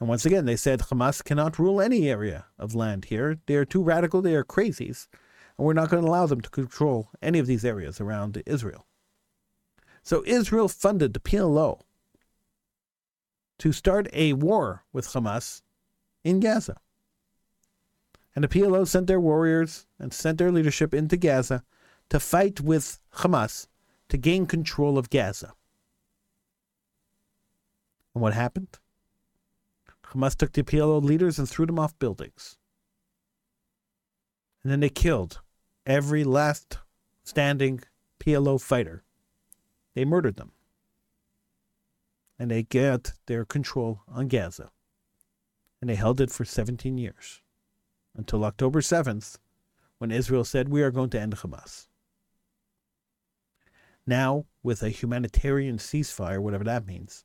And 0.00 0.08
once 0.08 0.24
again, 0.24 0.46
they 0.46 0.56
said 0.56 0.80
Hamas 0.80 1.22
cannot 1.22 1.58
rule 1.58 1.80
any 1.80 2.08
area 2.08 2.46
of 2.58 2.74
land 2.74 3.06
here. 3.06 3.38
They 3.46 3.56
are 3.56 3.64
too 3.64 3.82
radical, 3.82 4.22
they 4.22 4.34
are 4.34 4.44
crazies, 4.44 5.08
and 5.58 5.66
we're 5.66 5.72
not 5.74 5.90
going 5.90 6.02
to 6.02 6.08
allow 6.08 6.26
them 6.26 6.40
to 6.40 6.48
control 6.48 7.10
any 7.20 7.38
of 7.38 7.46
these 7.46 7.64
areas 7.64 8.00
around 8.00 8.42
Israel. 8.46 8.86
So 10.02 10.22
Israel 10.24 10.68
funded 10.68 11.12
the 11.12 11.20
PLO 11.20 11.80
to 13.58 13.72
start 13.72 14.08
a 14.12 14.32
war 14.32 14.84
with 14.92 15.08
Hamas 15.08 15.62
in 16.24 16.40
Gaza. 16.40 16.76
And 18.34 18.44
the 18.44 18.48
PLO 18.48 18.86
sent 18.86 19.06
their 19.06 19.20
warriors 19.20 19.86
and 19.98 20.12
sent 20.12 20.38
their 20.38 20.52
leadership 20.52 20.94
into 20.94 21.16
Gaza 21.16 21.64
to 22.10 22.20
fight 22.20 22.60
with 22.60 23.00
Hamas 23.16 23.66
to 24.08 24.16
gain 24.16 24.46
control 24.46 24.96
of 24.96 25.10
Gaza. 25.10 25.54
And 28.14 28.22
what 28.22 28.34
happened? 28.34 28.78
Hamas 30.12 30.36
took 30.36 30.52
the 30.52 30.62
PLO 30.62 31.02
leaders 31.02 31.38
and 31.38 31.48
threw 31.48 31.66
them 31.66 31.78
off 31.78 31.98
buildings. 31.98 32.56
And 34.62 34.72
then 34.72 34.80
they 34.80 34.88
killed 34.88 35.40
every 35.84 36.24
last 36.24 36.78
standing 37.24 37.80
PLO 38.20 38.60
fighter. 38.60 39.02
They 39.94 40.04
murdered 40.04 40.36
them 40.36 40.52
and 42.38 42.50
they 42.50 42.62
get 42.62 43.12
their 43.26 43.44
control 43.44 44.02
on 44.08 44.28
Gaza. 44.28 44.70
And 45.80 45.90
they 45.90 45.96
held 45.96 46.20
it 46.20 46.30
for 46.30 46.44
17 46.44 46.98
years 46.98 47.40
until 48.16 48.44
October 48.44 48.80
7th, 48.80 49.38
when 49.98 50.10
Israel 50.10 50.44
said, 50.44 50.68
We 50.68 50.82
are 50.82 50.90
going 50.90 51.10
to 51.10 51.20
end 51.20 51.36
Hamas. 51.36 51.88
Now, 54.06 54.46
with 54.62 54.82
a 54.82 54.88
humanitarian 54.88 55.78
ceasefire, 55.78 56.40
whatever 56.40 56.64
that 56.64 56.86
means, 56.86 57.24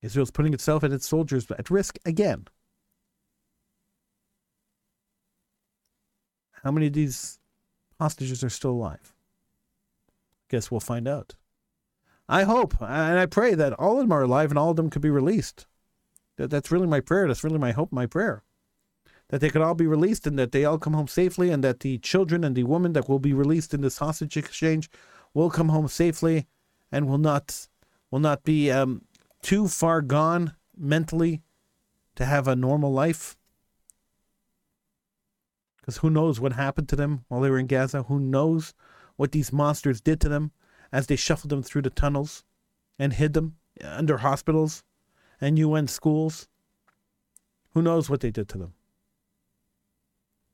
Israel's 0.00 0.30
putting 0.30 0.54
itself 0.54 0.82
and 0.82 0.92
its 0.92 1.06
soldiers 1.06 1.48
at 1.50 1.70
risk 1.70 1.98
again. 2.04 2.46
How 6.64 6.70
many 6.70 6.86
of 6.86 6.92
these 6.92 7.40
hostages 8.00 8.42
are 8.42 8.50
still 8.50 8.70
alive? 8.70 9.14
Guess 10.48 10.70
we'll 10.70 10.80
find 10.80 11.06
out. 11.06 11.34
I 12.28 12.44
hope 12.44 12.80
and 12.80 13.18
I 13.18 13.26
pray 13.26 13.54
that 13.54 13.72
all 13.74 13.98
of 13.98 14.04
them 14.04 14.12
are 14.12 14.22
alive 14.22 14.50
and 14.50 14.58
all 14.58 14.70
of 14.70 14.76
them 14.76 14.90
could 14.90 15.02
be 15.02 15.10
released. 15.10 15.66
That, 16.36 16.50
that's 16.50 16.70
really 16.70 16.86
my 16.86 17.00
prayer. 17.00 17.26
That's 17.28 17.44
really 17.44 17.58
my 17.58 17.72
hope, 17.72 17.92
my 17.92 18.06
prayer. 18.06 18.42
That 19.28 19.40
they 19.40 19.50
could 19.50 19.62
all 19.62 19.74
be 19.74 19.86
released 19.86 20.26
and 20.26 20.38
that 20.38 20.52
they 20.52 20.64
all 20.64 20.78
come 20.78 20.92
home 20.92 21.08
safely 21.08 21.50
and 21.50 21.62
that 21.64 21.80
the 21.80 21.98
children 21.98 22.44
and 22.44 22.54
the 22.54 22.64
women 22.64 22.92
that 22.92 23.08
will 23.08 23.18
be 23.18 23.32
released 23.32 23.74
in 23.74 23.80
this 23.80 23.98
hostage 23.98 24.36
exchange 24.36 24.90
will 25.34 25.50
come 25.50 25.70
home 25.70 25.88
safely 25.88 26.46
and 26.90 27.08
will 27.08 27.18
not 27.18 27.68
will 28.10 28.20
not 28.20 28.44
be 28.44 28.70
um, 28.70 29.02
too 29.42 29.68
far 29.68 30.02
gone 30.02 30.54
mentally 30.76 31.42
to 32.14 32.24
have 32.26 32.46
a 32.46 32.56
normal 32.56 32.92
life. 32.92 33.36
Because 35.80 35.98
who 35.98 36.10
knows 36.10 36.38
what 36.38 36.52
happened 36.52 36.88
to 36.90 36.96
them 36.96 37.24
while 37.28 37.40
they 37.40 37.50
were 37.50 37.58
in 37.58 37.66
Gaza? 37.66 38.04
Who 38.04 38.20
knows 38.20 38.74
what 39.16 39.32
these 39.32 39.52
monsters 39.52 40.00
did 40.00 40.20
to 40.20 40.28
them 40.28 40.52
as 40.92 41.06
they 41.06 41.16
shuffled 41.16 41.50
them 41.50 41.62
through 41.62 41.82
the 41.82 41.90
tunnels 41.90 42.44
and 42.98 43.14
hid 43.14 43.32
them 43.32 43.56
under 43.82 44.18
hospitals 44.18 44.84
and 45.40 45.58
UN 45.58 45.88
schools? 45.88 46.48
Who 47.74 47.82
knows 47.82 48.10
what 48.10 48.20
they 48.20 48.30
did 48.30 48.48
to 48.50 48.58
them? 48.58 48.74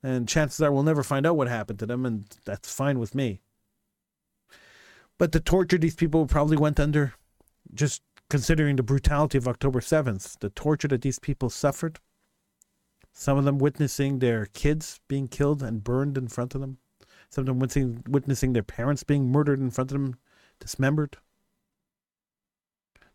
And 0.02 0.28
chances 0.28 0.60
are 0.62 0.70
we'll 0.70 0.84
never 0.84 1.02
find 1.02 1.26
out 1.26 1.36
what 1.36 1.48
happened 1.48 1.80
to 1.80 1.86
them, 1.86 2.06
and 2.06 2.24
that's 2.44 2.72
fine 2.72 2.98
with 3.00 3.14
me. 3.14 3.40
But 5.18 5.32
the 5.32 5.40
torture 5.40 5.78
these 5.78 5.96
people 5.96 6.26
probably 6.26 6.56
went 6.56 6.78
under, 6.78 7.14
just 7.74 8.02
considering 8.30 8.76
the 8.76 8.84
brutality 8.84 9.36
of 9.36 9.48
October 9.48 9.80
7th, 9.80 10.38
the 10.38 10.50
torture 10.50 10.86
that 10.88 11.02
these 11.02 11.18
people 11.18 11.50
suffered, 11.50 11.98
some 13.12 13.36
of 13.36 13.44
them 13.44 13.58
witnessing 13.58 14.20
their 14.20 14.46
kids 14.46 15.00
being 15.08 15.26
killed 15.26 15.60
and 15.62 15.82
burned 15.82 16.16
in 16.16 16.28
front 16.28 16.54
of 16.54 16.60
them, 16.60 16.78
some 17.30 17.42
of 17.42 17.46
them 17.46 17.58
witnessing, 17.58 18.04
witnessing 18.08 18.52
their 18.52 18.62
parents 18.62 19.02
being 19.02 19.32
murdered 19.32 19.58
in 19.58 19.70
front 19.70 19.90
of 19.90 20.00
them, 20.00 20.16
dismembered. 20.60 21.16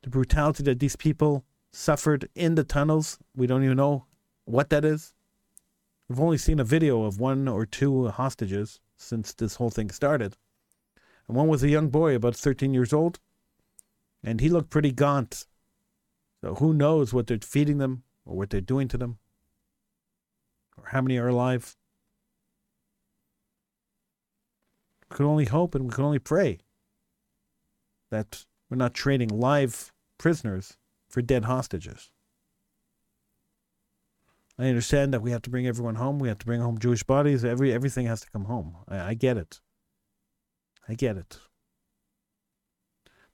The 0.01 0.09
brutality 0.09 0.63
that 0.63 0.79
these 0.79 0.95
people 0.95 1.45
suffered 1.71 2.29
in 2.35 2.55
the 2.55 2.63
tunnels, 2.63 3.17
we 3.35 3.47
don't 3.47 3.63
even 3.63 3.77
know 3.77 4.05
what 4.45 4.69
that 4.69 4.83
is. 4.83 5.13
We've 6.07 6.19
only 6.19 6.37
seen 6.37 6.59
a 6.59 6.65
video 6.65 7.03
of 7.03 7.19
one 7.19 7.47
or 7.47 7.65
two 7.65 8.09
hostages 8.09 8.79
since 8.97 9.33
this 9.33 9.55
whole 9.55 9.69
thing 9.69 9.89
started. 9.89 10.37
And 11.27 11.37
one 11.37 11.47
was 11.47 11.63
a 11.63 11.69
young 11.69 11.89
boy, 11.89 12.15
about 12.15 12.35
13 12.35 12.73
years 12.73 12.91
old, 12.91 13.19
and 14.23 14.41
he 14.41 14.49
looked 14.49 14.69
pretty 14.69 14.91
gaunt. 14.91 15.45
So 16.41 16.55
who 16.55 16.73
knows 16.73 17.13
what 17.13 17.27
they're 17.27 17.39
feeding 17.41 17.77
them 17.77 18.03
or 18.25 18.35
what 18.35 18.49
they're 18.49 18.61
doing 18.61 18.89
to 18.89 18.97
them? 18.97 19.19
or 20.77 20.89
how 20.89 21.01
many 21.01 21.17
are 21.17 21.27
alive. 21.27 21.75
We 25.09 25.15
can 25.15 25.25
only 25.25 25.45
hope 25.45 25.75
and 25.75 25.85
we 25.85 25.91
can 25.91 26.05
only 26.05 26.19
pray 26.19 26.59
that 28.13 28.45
we're 28.69 28.77
not 28.77 28.93
trading 28.93 29.29
live 29.29 29.91
prisoners 30.19 30.77
for 31.09 31.23
dead 31.23 31.45
hostages. 31.45 32.11
I 34.59 34.67
understand 34.67 35.11
that 35.13 35.23
we 35.23 35.31
have 35.31 35.41
to 35.41 35.49
bring 35.49 35.65
everyone 35.65 35.95
home. 35.95 36.19
We 36.19 36.27
have 36.27 36.37
to 36.37 36.45
bring 36.45 36.61
home 36.61 36.77
Jewish 36.77 37.01
bodies. 37.01 37.43
Every 37.43 37.73
everything 37.73 38.05
has 38.05 38.21
to 38.21 38.29
come 38.29 38.45
home. 38.45 38.77
I, 38.87 38.99
I 38.99 39.13
get 39.15 39.35
it. 39.35 39.61
I 40.87 40.93
get 40.93 41.17
it. 41.17 41.39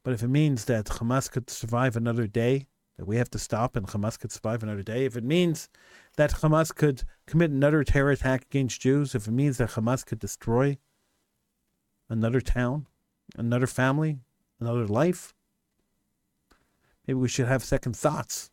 But 0.02 0.13
if 0.13 0.24
it 0.24 0.30
means 0.30 0.63
that 0.65 0.86
Hamas 0.86 1.30
could 1.30 1.50
survive 1.50 1.98
another 1.98 2.26
day, 2.26 2.68
that 2.98 3.06
we 3.06 3.18
have 3.18 3.30
to 3.32 3.39
stop 3.39 3.76
and 3.76 3.86
Hamas 3.86 4.18
could 4.18 4.32
survive 4.32 4.63
another 4.63 4.82
day, 4.82 5.04
if 5.04 5.18
it 5.18 5.26
means 5.26 5.68
that 6.15 6.36
Hamas 6.36 6.74
could 6.74 7.04
commit 7.28 7.52
another 7.52 7.84
terror 7.84 8.12
attack 8.12 8.44
against 8.44 8.80
Jews, 8.80 9.13
if 9.13 9.28
it 9.28 9.32
means 9.32 9.58
that 9.58 9.72
Hamas 9.72 10.06
could 10.06 10.20
destroy 10.20 10.78
another 12.08 12.39
town, 12.39 12.88
another 13.38 13.68
family, 13.68 14.20
another 14.60 14.88
life, 14.88 15.34
maybe 17.08 17.19
we 17.19 17.28
should 17.28 17.48
have 17.48 17.63
second 17.63 17.95
thoughts 17.95 18.52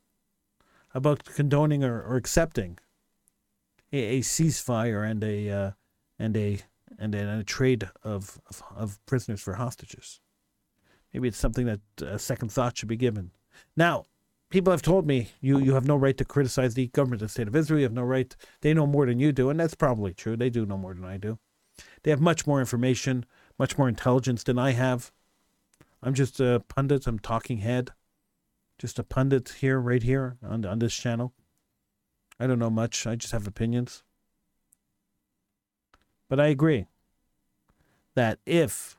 about 0.95 1.25
condoning 1.25 1.85
or, 1.85 2.03
or 2.03 2.17
accepting 2.17 2.79
a, 3.93 4.19
a, 4.19 4.21
ceasefire 4.21 5.09
and 5.09 5.23
a 5.23 5.51
uh, 5.51 5.71
and 6.19 6.37
a 6.37 6.61
and 6.99 7.15
a, 7.15 7.19
and 7.19 7.41
a 7.41 7.45
trade 7.45 7.89
of, 8.03 8.41
of, 8.49 8.63
of 8.75 9.05
prisoners 9.07 9.41
for 9.41 9.55
hostages. 9.55 10.21
Maybe 11.13 11.29
it's 11.29 11.39
something 11.39 11.67
that 11.67 11.81
a 12.01 12.19
second 12.19 12.53
thought 12.53 12.79
should 12.79 12.89
be 12.89 12.97
given. 12.97 13.33
Now, 13.77 14.05
people 14.51 14.71
have 14.71 14.83
told 14.83 15.07
me 15.07 15.31
you, 15.41 15.59
you 15.59 15.75
have 15.75 15.87
no 15.87 15.97
right 15.97 16.17
to 16.17 16.25
criticize 16.25 16.75
the 16.75 16.89
government 16.89 17.23
of 17.23 17.29
the 17.29 17.33
state 17.33 17.49
of 17.49 17.57
Israel. 17.57 17.81
You 17.81 17.85
have 17.85 17.93
no 17.93 18.03
right. 18.03 18.35
They 18.61 18.75
know 18.75 18.87
more 18.87 19.07
than 19.07 19.21
you 19.21 19.33
do, 19.33 19.51
and 19.51 19.59
that's 19.59 19.75
probably 19.75 20.15
true. 20.15 20.37
They 20.37 20.51
do 20.51 20.67
know 20.67 20.79
more 20.79 20.95
than 20.95 21.05
I 21.05 21.17
do. 21.17 21.39
They 22.03 22.11
have 22.11 22.21
much 22.21 22.47
more 22.47 22.61
information, 22.61 23.27
much 23.59 23.77
more 23.77 23.89
intelligence 23.89 24.43
than 24.43 24.59
I 24.59 24.73
have. 24.73 25.13
I'm 26.07 26.15
just 26.15 26.39
a 26.39 26.63
pundit. 26.69 27.09
I'm 27.09 27.19
talking 27.19 27.59
head, 27.59 27.91
just 28.79 29.01
a 29.01 29.03
pundit 29.03 29.57
here, 29.59 29.81
right 29.81 30.05
here 30.05 30.37
on 30.41 30.65
on 30.65 30.79
this 30.79 30.95
channel. 30.95 31.33
I 32.39 32.47
don't 32.47 32.61
know 32.61 32.71
much. 32.71 33.09
I 33.09 33.17
just 33.17 33.33
have 33.33 33.49
opinions. 33.49 34.05
But 36.29 36.39
I 36.39 36.47
agree 36.47 36.87
that 38.15 38.39
if 38.47 38.97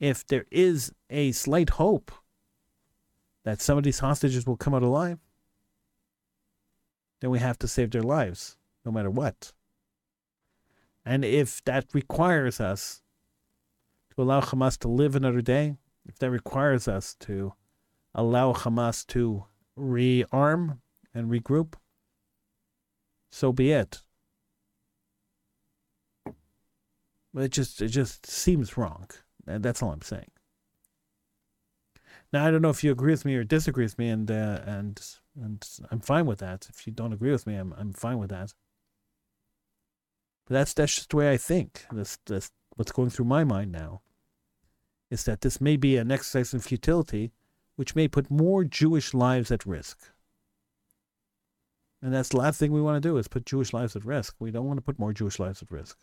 if 0.00 0.26
there 0.26 0.46
is 0.50 0.94
a 1.10 1.32
slight 1.32 1.70
hope 1.70 2.10
that 3.44 3.60
some 3.60 3.76
of 3.76 3.84
these 3.84 3.98
hostages 3.98 4.46
will 4.46 4.56
come 4.56 4.74
out 4.74 4.82
alive, 4.82 5.18
then 7.20 7.28
we 7.28 7.38
have 7.38 7.58
to 7.58 7.68
save 7.68 7.90
their 7.90 8.02
lives, 8.02 8.56
no 8.82 8.90
matter 8.90 9.10
what. 9.10 9.52
And 11.04 11.22
if 11.22 11.62
that 11.64 11.84
requires 11.92 12.60
us 12.60 13.02
to 14.14 14.22
allow 14.22 14.40
Hamas 14.40 14.78
to 14.78 14.88
live 14.88 15.14
another 15.14 15.42
day, 15.42 15.76
if 16.08 16.18
that 16.18 16.30
requires 16.30 16.88
us 16.88 17.14
to 17.20 17.52
allow 18.14 18.52
Hamas 18.52 19.06
to 19.08 19.44
rearm 19.78 20.78
and 21.14 21.30
regroup, 21.30 21.74
so 23.30 23.52
be 23.52 23.72
it. 23.72 24.02
But 27.34 27.44
it 27.44 27.52
just 27.52 27.82
it 27.82 27.88
just 27.88 28.26
seems 28.26 28.76
wrong. 28.76 29.06
And 29.46 29.62
that's 29.62 29.82
all 29.82 29.92
I'm 29.92 30.02
saying. 30.02 30.30
Now 32.32 32.46
I 32.46 32.50
don't 32.50 32.62
know 32.62 32.70
if 32.70 32.82
you 32.82 32.90
agree 32.90 33.12
with 33.12 33.24
me 33.24 33.36
or 33.36 33.44
disagree 33.44 33.84
with 33.84 33.98
me, 33.98 34.08
and 34.08 34.30
uh, 34.30 34.60
and 34.66 35.00
and 35.40 35.66
I'm 35.90 36.00
fine 36.00 36.26
with 36.26 36.40
that. 36.40 36.66
If 36.68 36.86
you 36.86 36.92
don't 36.92 37.12
agree 37.12 37.30
with 37.30 37.46
me, 37.46 37.54
I'm 37.54 37.74
I'm 37.78 37.92
fine 37.92 38.18
with 38.18 38.30
that. 38.30 38.54
But 40.46 40.54
that's 40.54 40.72
that's 40.74 40.94
just 40.94 41.10
the 41.10 41.16
way 41.16 41.30
I 41.30 41.36
think. 41.36 41.84
That's 41.92 42.18
that's 42.26 42.50
what's 42.76 42.92
going 42.92 43.10
through 43.10 43.26
my 43.26 43.44
mind 43.44 43.72
now. 43.72 44.02
Is 45.10 45.24
that 45.24 45.40
this 45.40 45.60
may 45.60 45.76
be 45.76 45.96
an 45.96 46.10
exercise 46.12 46.52
in 46.52 46.60
futility, 46.60 47.32
which 47.76 47.96
may 47.96 48.08
put 48.08 48.30
more 48.30 48.64
Jewish 48.64 49.14
lives 49.14 49.50
at 49.50 49.64
risk. 49.64 50.10
And 52.02 52.12
that's 52.12 52.28
the 52.28 52.36
last 52.36 52.58
thing 52.60 52.72
we 52.72 52.82
want 52.82 53.02
to 53.02 53.08
do 53.08 53.16
is 53.16 53.26
put 53.26 53.46
Jewish 53.46 53.72
lives 53.72 53.96
at 53.96 54.04
risk. 54.04 54.36
We 54.38 54.50
don't 54.50 54.66
want 54.66 54.78
to 54.78 54.82
put 54.82 54.98
more 54.98 55.12
Jewish 55.12 55.38
lives 55.38 55.62
at 55.62 55.70
risk. 55.70 55.98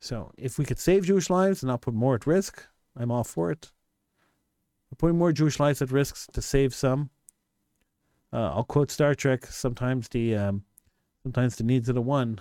So 0.00 0.32
if 0.36 0.58
we 0.58 0.64
could 0.64 0.78
save 0.78 1.06
Jewish 1.06 1.30
lives 1.30 1.62
and 1.62 1.68
not 1.68 1.80
put 1.80 1.94
more 1.94 2.16
at 2.16 2.26
risk, 2.26 2.66
I'm 2.96 3.10
all 3.10 3.24
for 3.24 3.50
it. 3.50 3.72
We're 4.90 4.96
putting 4.96 5.16
more 5.16 5.32
Jewish 5.32 5.58
lives 5.60 5.80
at 5.80 5.92
risk 5.92 6.32
to 6.32 6.42
save 6.42 6.74
some. 6.74 7.10
Uh, 8.32 8.50
I'll 8.54 8.64
quote 8.64 8.90
Star 8.90 9.14
Trek. 9.14 9.46
Sometimes 9.46 10.08
the 10.08 10.34
um, 10.34 10.64
sometimes 11.22 11.56
the 11.56 11.64
needs 11.64 11.88
of 11.88 11.94
the 11.94 12.02
one, 12.02 12.40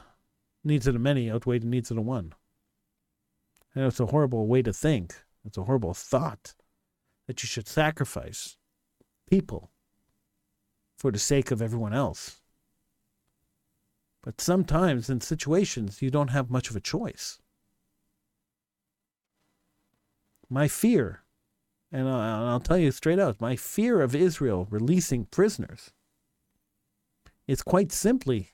needs 0.63 0.87
of 0.87 0.93
the 0.93 0.99
many 0.99 1.29
outweigh 1.29 1.59
the 1.59 1.67
needs 1.67 1.91
of 1.91 1.95
the 1.95 2.01
one. 2.01 2.33
And 3.73 3.85
it's 3.85 3.99
a 3.99 4.07
horrible 4.07 4.47
way 4.47 4.61
to 4.61 4.73
think. 4.73 5.15
It's 5.45 5.57
a 5.57 5.63
horrible 5.63 5.93
thought 5.93 6.55
that 7.27 7.41
you 7.41 7.47
should 7.47 7.67
sacrifice 7.67 8.57
people 9.29 9.71
for 10.97 11.11
the 11.11 11.19
sake 11.19 11.51
of 11.51 11.61
everyone 11.61 11.93
else. 11.93 12.41
But 14.21 14.41
sometimes 14.41 15.09
in 15.09 15.21
situations 15.21 16.01
you 16.01 16.11
don't 16.11 16.29
have 16.29 16.51
much 16.51 16.69
of 16.69 16.75
a 16.75 16.81
choice 16.81 17.39
my 20.51 20.67
fear, 20.67 21.23
and 21.91 22.09
I'll 22.09 22.59
tell 22.59 22.77
you 22.77 22.91
straight 22.91 23.19
out, 23.19 23.39
my 23.39 23.55
fear 23.55 24.01
of 24.01 24.13
Israel 24.13 24.67
releasing 24.69 25.25
prisoners 25.25 25.91
is 27.47 27.63
quite 27.63 27.91
simply 27.91 28.49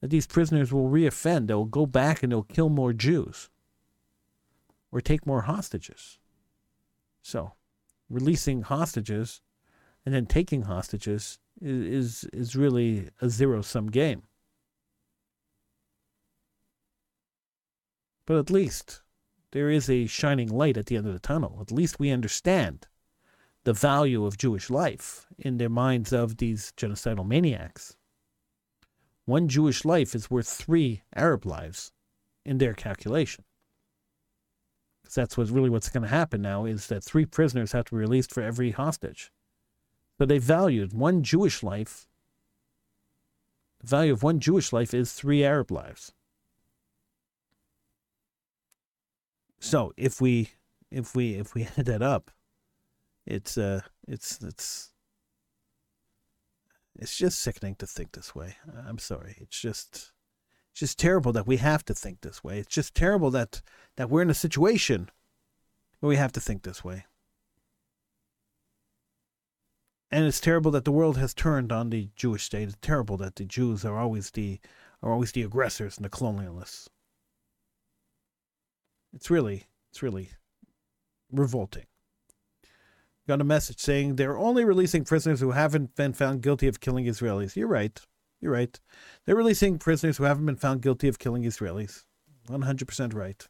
that 0.00 0.08
these 0.08 0.26
prisoners 0.26 0.72
will 0.72 0.88
reoffend. 0.88 1.46
They'll 1.46 1.66
go 1.66 1.84
back 1.84 2.22
and 2.22 2.32
they'll 2.32 2.42
kill 2.42 2.70
more 2.70 2.94
Jews 2.94 3.50
or 4.92 5.00
take 5.00 5.26
more 5.26 5.42
hostages. 5.42 6.18
So, 7.22 7.52
releasing 8.08 8.62
hostages 8.62 9.40
and 10.04 10.14
then 10.14 10.26
taking 10.26 10.62
hostages 10.62 11.38
is 11.60 12.24
is 12.32 12.54
really 12.54 13.08
a 13.20 13.28
zero 13.28 13.62
sum 13.62 13.88
game. 13.88 14.22
But 18.26 18.38
at 18.38 18.50
least 18.50 19.02
there 19.52 19.70
is 19.70 19.88
a 19.88 20.06
shining 20.06 20.48
light 20.48 20.76
at 20.76 20.86
the 20.86 20.96
end 20.96 21.06
of 21.06 21.12
the 21.12 21.20
tunnel. 21.20 21.58
At 21.60 21.72
least 21.72 21.98
we 21.98 22.10
understand 22.10 22.86
the 23.64 23.72
value 23.72 24.24
of 24.24 24.36
Jewish 24.36 24.70
life 24.70 25.26
in 25.38 25.58
the 25.58 25.68
minds 25.68 26.12
of 26.12 26.36
these 26.36 26.72
genocidal 26.76 27.26
maniacs. 27.26 27.96
One 29.24 29.48
Jewish 29.48 29.84
life 29.84 30.14
is 30.14 30.30
worth 30.30 30.48
three 30.48 31.02
Arab 31.14 31.44
lives 31.44 31.90
in 32.44 32.58
their 32.58 32.74
calculation. 32.74 33.44
Because 35.06 35.14
that's 35.14 35.38
what's 35.38 35.52
really 35.52 35.70
what's 35.70 35.88
going 35.88 36.02
to 36.02 36.08
happen 36.08 36.42
now 36.42 36.64
is 36.64 36.88
that 36.88 37.04
three 37.04 37.24
prisoners 37.24 37.70
have 37.70 37.84
to 37.84 37.92
be 37.92 37.98
released 37.98 38.34
for 38.34 38.42
every 38.42 38.72
hostage. 38.72 39.30
So 40.18 40.26
they 40.26 40.38
valued 40.38 40.92
one 40.92 41.22
Jewish 41.22 41.62
life. 41.62 42.08
The 43.78 43.86
value 43.86 44.12
of 44.12 44.24
one 44.24 44.40
Jewish 44.40 44.72
life 44.72 44.92
is 44.92 45.12
three 45.12 45.44
Arab 45.44 45.70
lives. 45.70 46.12
So 49.60 49.92
if 49.96 50.20
we 50.20 50.50
if 50.90 51.14
we 51.14 51.34
if 51.34 51.54
we 51.54 51.68
add 51.78 51.86
that 51.86 52.02
up, 52.02 52.32
it's 53.24 53.56
uh 53.56 53.82
it's 54.08 54.42
it's 54.42 54.90
it's 56.98 57.16
just 57.16 57.38
sickening 57.38 57.76
to 57.76 57.86
think 57.86 58.10
this 58.10 58.34
way. 58.34 58.56
I'm 58.88 58.98
sorry. 58.98 59.36
It's 59.38 59.60
just 59.60 60.10
it's 60.76 60.80
just 60.80 60.98
terrible 60.98 61.32
that 61.32 61.46
we 61.46 61.56
have 61.56 61.86
to 61.86 61.94
think 61.94 62.20
this 62.20 62.44
way. 62.44 62.58
It's 62.58 62.74
just 62.74 62.94
terrible 62.94 63.30
that 63.30 63.62
that 63.96 64.10
we're 64.10 64.20
in 64.20 64.28
a 64.28 64.34
situation 64.34 65.08
where 66.00 66.10
we 66.10 66.16
have 66.16 66.32
to 66.32 66.40
think 66.40 66.64
this 66.64 66.84
way. 66.84 67.06
And 70.10 70.26
it's 70.26 70.38
terrible 70.38 70.70
that 70.72 70.84
the 70.84 70.92
world 70.92 71.16
has 71.16 71.32
turned 71.32 71.72
on 71.72 71.88
the 71.88 72.10
Jewish 72.14 72.44
state. 72.44 72.68
It's 72.68 72.76
terrible 72.82 73.16
that 73.16 73.36
the 73.36 73.46
Jews 73.46 73.86
are 73.86 73.98
always 73.98 74.32
the 74.32 74.60
are 75.02 75.14
always 75.14 75.32
the 75.32 75.44
aggressors 75.44 75.96
and 75.96 76.04
the 76.04 76.10
colonialists. 76.10 76.88
It's 79.14 79.30
really, 79.30 79.68
it's 79.90 80.02
really 80.02 80.32
revolting. 81.32 81.86
Got 83.26 83.40
a 83.40 83.44
message 83.44 83.80
saying 83.80 84.16
they're 84.16 84.36
only 84.36 84.62
releasing 84.62 85.04
prisoners 85.04 85.40
who 85.40 85.52
haven't 85.52 85.96
been 85.96 86.12
found 86.12 86.42
guilty 86.42 86.68
of 86.68 86.80
killing 86.80 87.06
Israelis. 87.06 87.56
You're 87.56 87.66
right. 87.66 87.98
You're 88.40 88.52
right. 88.52 88.78
They're 89.24 89.36
releasing 89.36 89.78
prisoners 89.78 90.18
who 90.18 90.24
haven't 90.24 90.46
been 90.46 90.56
found 90.56 90.82
guilty 90.82 91.08
of 91.08 91.18
killing 91.18 91.44
Israelis. 91.44 92.04
100% 92.48 93.14
right. 93.14 93.46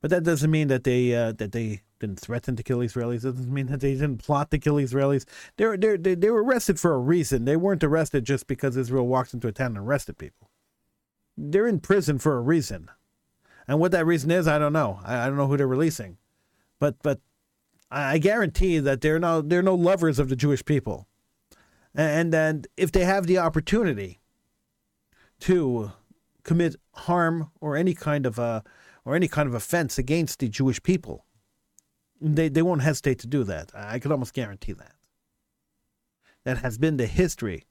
But 0.00 0.10
that 0.10 0.24
doesn't 0.24 0.50
mean 0.50 0.68
that 0.68 0.84
they 0.84 1.14
uh, 1.14 1.32
that 1.32 1.52
they 1.52 1.82
didn't 2.00 2.18
threaten 2.18 2.56
to 2.56 2.62
kill 2.62 2.78
Israelis. 2.78 3.24
It 3.24 3.36
doesn't 3.36 3.54
mean 3.54 3.66
that 3.66 3.80
they 3.80 3.92
didn't 3.92 4.18
plot 4.18 4.50
to 4.50 4.58
kill 4.58 4.74
Israelis. 4.74 5.24
They 5.56 5.64
were, 5.64 5.76
they 5.76 5.96
they 5.96 6.30
were 6.30 6.42
arrested 6.42 6.80
for 6.80 6.92
a 6.92 6.98
reason. 6.98 7.44
They 7.44 7.56
weren't 7.56 7.84
arrested 7.84 8.24
just 8.24 8.48
because 8.48 8.76
Israel 8.76 9.06
walked 9.06 9.32
into 9.32 9.46
a 9.46 9.52
town 9.52 9.76
and 9.76 9.78
arrested 9.78 10.18
people. 10.18 10.50
They're 11.36 11.68
in 11.68 11.78
prison 11.80 12.18
for 12.18 12.36
a 12.36 12.40
reason. 12.40 12.90
And 13.68 13.78
what 13.78 13.92
that 13.92 14.04
reason 14.04 14.32
is, 14.32 14.48
I 14.48 14.58
don't 14.58 14.72
know. 14.72 14.98
I, 15.04 15.20
I 15.20 15.26
don't 15.28 15.36
know 15.36 15.46
who 15.46 15.56
they're 15.56 15.68
releasing, 15.68 16.18
but 16.80 16.96
but 17.04 17.20
I 17.92 18.18
guarantee 18.18 18.80
that 18.80 19.02
they're 19.02 19.20
no 19.20 19.40
they're 19.40 19.62
no 19.62 19.76
lovers 19.76 20.18
of 20.18 20.28
the 20.28 20.36
Jewish 20.36 20.64
people, 20.64 21.06
and 21.94 22.34
and 22.34 22.66
if 22.76 22.92
they 22.92 23.04
have 23.04 23.26
the 23.26 23.38
opportunity 23.38 24.20
to 25.40 25.92
commit 26.42 26.76
harm 26.94 27.50
or 27.60 27.76
any 27.76 27.94
kind 27.94 28.26
of 28.26 28.38
a 28.38 28.62
or 29.04 29.14
any 29.14 29.28
kind 29.28 29.48
of 29.48 29.54
offense 29.54 29.98
against 29.98 30.38
the 30.38 30.48
Jewish 30.48 30.82
people, 30.82 31.26
they 32.20 32.48
they 32.48 32.62
won't 32.62 32.82
hesitate 32.82 33.18
to 33.20 33.26
do 33.26 33.44
that. 33.44 33.72
I 33.74 33.98
could 33.98 34.12
almost 34.12 34.34
guarantee 34.34 34.72
that. 34.72 34.94
That 36.44 36.58
has 36.58 36.78
been 36.78 36.96
the 36.96 37.06
history 37.06 37.66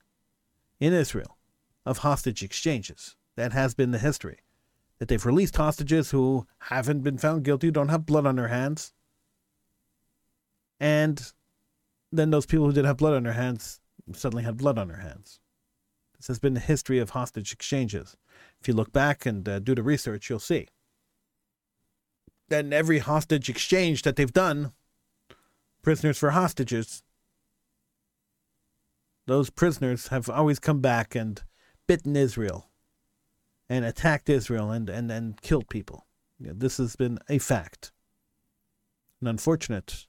in 0.79 0.93
Israel 0.93 1.37
of 1.85 1.99
hostage 1.99 2.43
exchanges. 2.43 3.15
That 3.35 3.53
has 3.53 3.73
been 3.73 3.91
the 3.91 3.99
history 3.99 4.39
that 4.99 5.07
they've 5.07 5.25
released 5.25 5.57
hostages 5.57 6.11
who 6.11 6.45
haven't 6.59 7.01
been 7.01 7.17
found 7.17 7.43
guilty, 7.43 7.71
don't 7.71 7.89
have 7.89 8.05
blood 8.05 8.27
on 8.27 8.35
their 8.35 8.49
hands. 8.49 8.93
And 10.79 11.33
then 12.11 12.29
those 12.29 12.45
people 12.45 12.67
who 12.67 12.73
did 12.73 12.85
have 12.85 12.97
blood 12.97 13.15
on 13.15 13.23
their 13.23 13.33
hands 13.33 13.80
suddenly 14.13 14.43
had 14.43 14.57
blood 14.57 14.77
on 14.77 14.87
their 14.87 14.97
hands. 14.97 15.39
This 16.17 16.27
has 16.27 16.39
been 16.39 16.53
the 16.53 16.59
history 16.59 16.99
of 16.99 17.11
hostage 17.11 17.51
exchanges. 17.51 18.15
If 18.59 18.67
you 18.67 18.73
look 18.73 18.91
back 18.91 19.25
and 19.25 19.47
uh, 19.49 19.59
do 19.59 19.73
the 19.73 19.81
research, 19.81 20.29
you'll 20.29 20.39
see. 20.39 20.67
Then 22.49 22.73
every 22.73 22.99
hostage 22.99 23.49
exchange 23.49 24.03
that 24.03 24.17
they've 24.17 24.31
done, 24.31 24.73
prisoners 25.81 26.17
for 26.17 26.31
hostages, 26.31 27.01
those 29.25 29.49
prisoners 29.49 30.09
have 30.09 30.29
always 30.29 30.59
come 30.59 30.79
back 30.79 31.15
and 31.15 31.41
bitten 31.87 32.15
Israel 32.15 32.69
and 33.69 33.85
attacked 33.85 34.29
Israel 34.29 34.69
and, 34.69 34.89
and, 34.89 35.09
and 35.09 35.41
killed 35.41 35.69
people. 35.69 36.05
this 36.37 36.77
has 36.77 36.95
been 36.97 37.17
a 37.29 37.37
fact. 37.37 37.93
An 39.21 39.27
unfortunate 39.27 40.07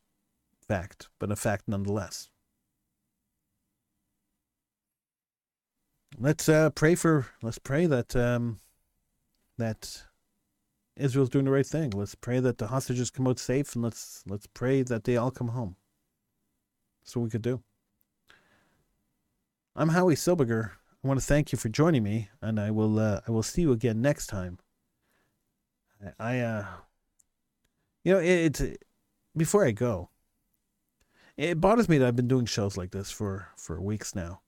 fact, 0.66 1.08
but 1.20 1.30
a 1.30 1.36
fact 1.36 1.68
nonetheless. 1.68 2.31
Let's 6.18 6.48
uh, 6.48 6.70
pray 6.70 6.94
for. 6.94 7.26
Let's 7.42 7.58
pray 7.58 7.86
that 7.86 8.14
um, 8.14 8.58
that 9.58 10.02
Israel's 10.96 11.30
doing 11.30 11.46
the 11.46 11.50
right 11.50 11.66
thing. 11.66 11.90
Let's 11.90 12.14
pray 12.14 12.40
that 12.40 12.58
the 12.58 12.68
hostages 12.68 13.10
come 13.10 13.26
out 13.26 13.38
safe, 13.38 13.74
and 13.74 13.82
let's 13.82 14.22
let's 14.26 14.46
pray 14.46 14.82
that 14.82 15.04
they 15.04 15.16
all 15.16 15.30
come 15.30 15.48
home. 15.48 15.76
That's 17.00 17.16
what 17.16 17.22
we 17.22 17.30
could 17.30 17.42
do. 17.42 17.62
I'm 19.74 19.90
Howie 19.90 20.14
Silberger. 20.14 20.72
I 21.02 21.08
want 21.08 21.18
to 21.18 21.26
thank 21.26 21.50
you 21.50 21.58
for 21.58 21.68
joining 21.68 22.02
me, 22.02 22.28
and 22.40 22.60
I 22.60 22.70
will 22.70 22.98
uh, 22.98 23.20
I 23.26 23.30
will 23.30 23.42
see 23.42 23.62
you 23.62 23.72
again 23.72 24.02
next 24.02 24.26
time. 24.26 24.58
I, 26.18 26.36
I 26.36 26.40
uh, 26.40 26.66
you 28.04 28.12
know, 28.12 28.20
it, 28.20 28.60
it's 28.60 28.62
before 29.36 29.64
I 29.64 29.70
go. 29.70 30.10
It 31.36 31.60
bothers 31.60 31.88
me 31.88 31.96
that 31.98 32.06
I've 32.06 32.16
been 32.16 32.28
doing 32.28 32.44
shows 32.44 32.76
like 32.76 32.90
this 32.90 33.10
for 33.10 33.48
for 33.56 33.80
weeks 33.80 34.14
now. 34.14 34.42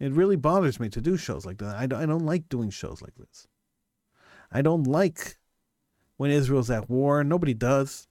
It 0.00 0.12
really 0.12 0.36
bothers 0.36 0.78
me 0.78 0.88
to 0.90 1.00
do 1.00 1.16
shows 1.16 1.44
like 1.44 1.58
that. 1.58 1.76
I 1.76 1.86
don't, 1.86 2.00
I 2.00 2.06
don't 2.06 2.26
like 2.26 2.48
doing 2.48 2.70
shows 2.70 3.02
like 3.02 3.14
this. 3.16 3.48
I 4.50 4.62
don't 4.62 4.84
like 4.84 5.38
when 6.16 6.30
Israel's 6.30 6.70
at 6.70 6.88
war. 6.88 7.24
Nobody 7.24 7.54
does. 7.54 8.06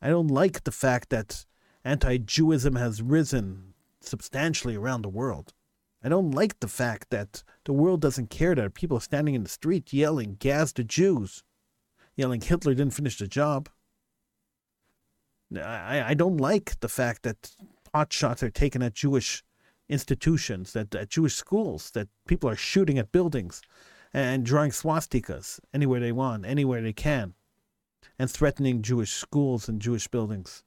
I 0.00 0.08
don't 0.08 0.28
like 0.28 0.64
the 0.64 0.72
fact 0.72 1.10
that 1.10 1.46
anti-Jewism 1.84 2.78
has 2.78 3.02
risen 3.02 3.74
substantially 4.00 4.76
around 4.76 5.02
the 5.02 5.08
world. 5.08 5.54
I 6.04 6.08
don't 6.08 6.32
like 6.32 6.58
the 6.60 6.68
fact 6.68 7.10
that 7.10 7.44
the 7.64 7.72
world 7.72 8.00
doesn't 8.00 8.30
care 8.30 8.54
that 8.54 8.74
people 8.74 8.96
are 8.96 9.00
standing 9.00 9.34
in 9.34 9.44
the 9.44 9.48
street 9.48 9.92
yelling, 9.92 10.36
gas 10.40 10.72
the 10.72 10.82
Jews, 10.84 11.44
yelling 12.16 12.40
Hitler 12.40 12.74
didn't 12.74 12.94
finish 12.94 13.18
the 13.18 13.28
job. 13.28 13.68
I, 15.56 16.02
I 16.08 16.14
don't 16.14 16.38
like 16.38 16.80
the 16.80 16.88
fact 16.88 17.22
that 17.22 17.52
pot 17.92 18.12
shots 18.12 18.42
are 18.42 18.50
taken 18.50 18.82
at 18.82 18.94
Jewish 18.94 19.44
institutions, 19.92 20.72
that 20.72 20.94
at 20.94 21.10
Jewish 21.10 21.34
schools, 21.34 21.90
that 21.90 22.08
people 22.26 22.48
are 22.48 22.56
shooting 22.56 22.98
at 22.98 23.12
buildings 23.12 23.60
and 24.12 24.44
drawing 24.44 24.70
swastikas 24.70 25.60
anywhere 25.72 26.00
they 26.00 26.12
want, 26.12 26.46
anywhere 26.46 26.80
they 26.80 26.94
can, 26.94 27.34
and 28.18 28.30
threatening 28.30 28.82
Jewish 28.82 29.12
schools 29.12 29.68
and 29.68 29.80
Jewish 29.80 30.08
buildings. 30.08 30.64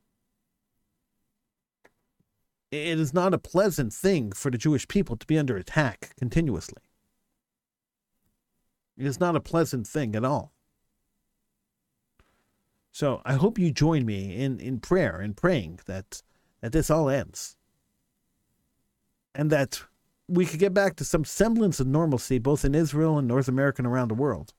It 2.71 2.99
is 2.99 3.13
not 3.13 3.33
a 3.33 3.39
pleasant 3.39 3.93
thing 3.93 4.31
for 4.31 4.51
the 4.51 4.57
Jewish 4.57 4.87
people 4.87 5.17
to 5.17 5.25
be 5.25 5.37
under 5.37 5.57
attack 5.57 6.13
continuously. 6.17 6.83
It 8.97 9.05
is 9.05 9.19
not 9.19 9.35
a 9.35 9.41
pleasant 9.41 9.87
thing 9.87 10.15
at 10.15 10.23
all. 10.23 10.53
So 12.91 13.21
I 13.25 13.33
hope 13.33 13.59
you 13.59 13.71
join 13.71 14.05
me 14.05 14.35
in, 14.35 14.59
in 14.59 14.79
prayer 14.79 15.19
and 15.19 15.35
praying 15.35 15.79
that, 15.85 16.21
that 16.61 16.71
this 16.71 16.89
all 16.89 17.09
ends. 17.09 17.54
And 19.35 19.51
that 19.51 19.83
we 20.27 20.45
could 20.45 20.59
get 20.59 20.73
back 20.73 20.95
to 20.95 21.05
some 21.05 21.25
semblance 21.25 21.79
of 21.79 21.87
normalcy 21.87 22.39
both 22.39 22.65
in 22.65 22.73
Israel 22.73 23.17
and 23.17 23.27
North 23.27 23.47
America 23.47 23.81
and 23.81 23.87
around 23.87 24.07
the 24.07 24.15
world. 24.15 24.53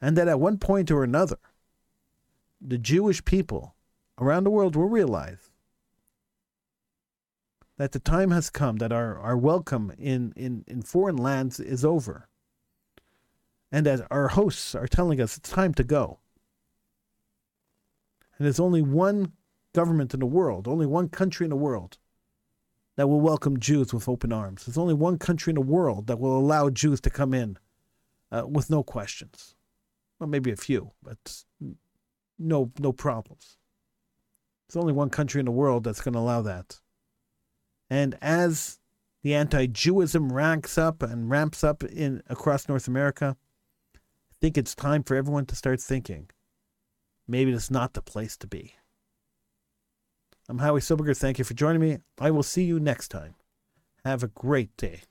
And 0.00 0.16
that 0.16 0.26
at 0.26 0.40
one 0.40 0.58
point 0.58 0.90
or 0.90 1.04
another, 1.04 1.38
the 2.60 2.78
Jewish 2.78 3.24
people 3.24 3.76
around 4.18 4.44
the 4.44 4.50
world 4.50 4.74
will 4.74 4.88
realize 4.88 5.50
that 7.76 7.92
the 7.92 7.98
time 7.98 8.30
has 8.30 8.50
come 8.50 8.76
that 8.76 8.92
our, 8.92 9.18
our 9.18 9.36
welcome 9.36 9.92
in, 9.98 10.32
in, 10.36 10.64
in 10.66 10.82
foreign 10.82 11.16
lands 11.16 11.60
is 11.60 11.84
over. 11.84 12.28
And 13.70 13.86
that 13.86 14.06
our 14.10 14.28
hosts 14.28 14.74
are 14.74 14.86
telling 14.86 15.20
us 15.20 15.36
it's 15.36 15.50
time 15.50 15.72
to 15.74 15.84
go. 15.84 16.18
And 18.36 18.44
there's 18.44 18.60
only 18.60 18.82
one 18.82 19.32
government 19.72 20.12
in 20.14 20.20
the 20.20 20.26
world, 20.26 20.68
only 20.68 20.86
one 20.86 21.08
country 21.08 21.44
in 21.44 21.50
the 21.50 21.56
world 21.56 21.98
that 23.02 23.08
will 23.08 23.20
welcome 23.20 23.58
Jews 23.58 23.92
with 23.92 24.08
open 24.08 24.32
arms. 24.32 24.64
There's 24.64 24.78
only 24.78 24.94
one 24.94 25.18
country 25.18 25.50
in 25.50 25.56
the 25.56 25.60
world 25.60 26.06
that 26.06 26.20
will 26.20 26.38
allow 26.38 26.70
Jews 26.70 27.00
to 27.00 27.10
come 27.10 27.34
in 27.34 27.58
uh, 28.30 28.44
with 28.46 28.70
no 28.70 28.84
questions. 28.84 29.56
Well, 30.20 30.28
maybe 30.28 30.52
a 30.52 30.56
few, 30.56 30.92
but 31.02 31.42
no, 32.38 32.70
no 32.78 32.92
problems. 32.92 33.56
There's 34.68 34.80
only 34.80 34.92
one 34.92 35.10
country 35.10 35.40
in 35.40 35.46
the 35.46 35.50
world 35.50 35.82
that's 35.82 36.00
going 36.00 36.12
to 36.12 36.20
allow 36.20 36.42
that 36.42 36.78
And 37.90 38.16
as 38.22 38.78
the 39.24 39.34
anti-Jewism 39.34 40.30
ranks 40.30 40.78
up 40.78 41.02
and 41.02 41.28
ramps 41.28 41.64
up 41.64 41.82
in 41.82 42.22
across 42.30 42.68
North 42.68 42.86
America, 42.86 43.36
I 43.96 44.34
think 44.40 44.56
it's 44.56 44.76
time 44.76 45.02
for 45.02 45.16
everyone 45.16 45.46
to 45.46 45.56
start 45.56 45.80
thinking. 45.80 46.30
Maybe 47.26 47.50
it's 47.50 47.68
not 47.68 47.94
the 47.94 48.00
place 48.00 48.36
to 48.36 48.46
be. 48.46 48.76
I'm 50.48 50.58
Howie 50.58 50.80
Silberger. 50.80 51.16
Thank 51.16 51.38
you 51.38 51.44
for 51.44 51.54
joining 51.54 51.80
me. 51.80 51.98
I 52.18 52.30
will 52.30 52.42
see 52.42 52.64
you 52.64 52.80
next 52.80 53.08
time. 53.08 53.34
Have 54.04 54.22
a 54.22 54.28
great 54.28 54.76
day. 54.76 55.02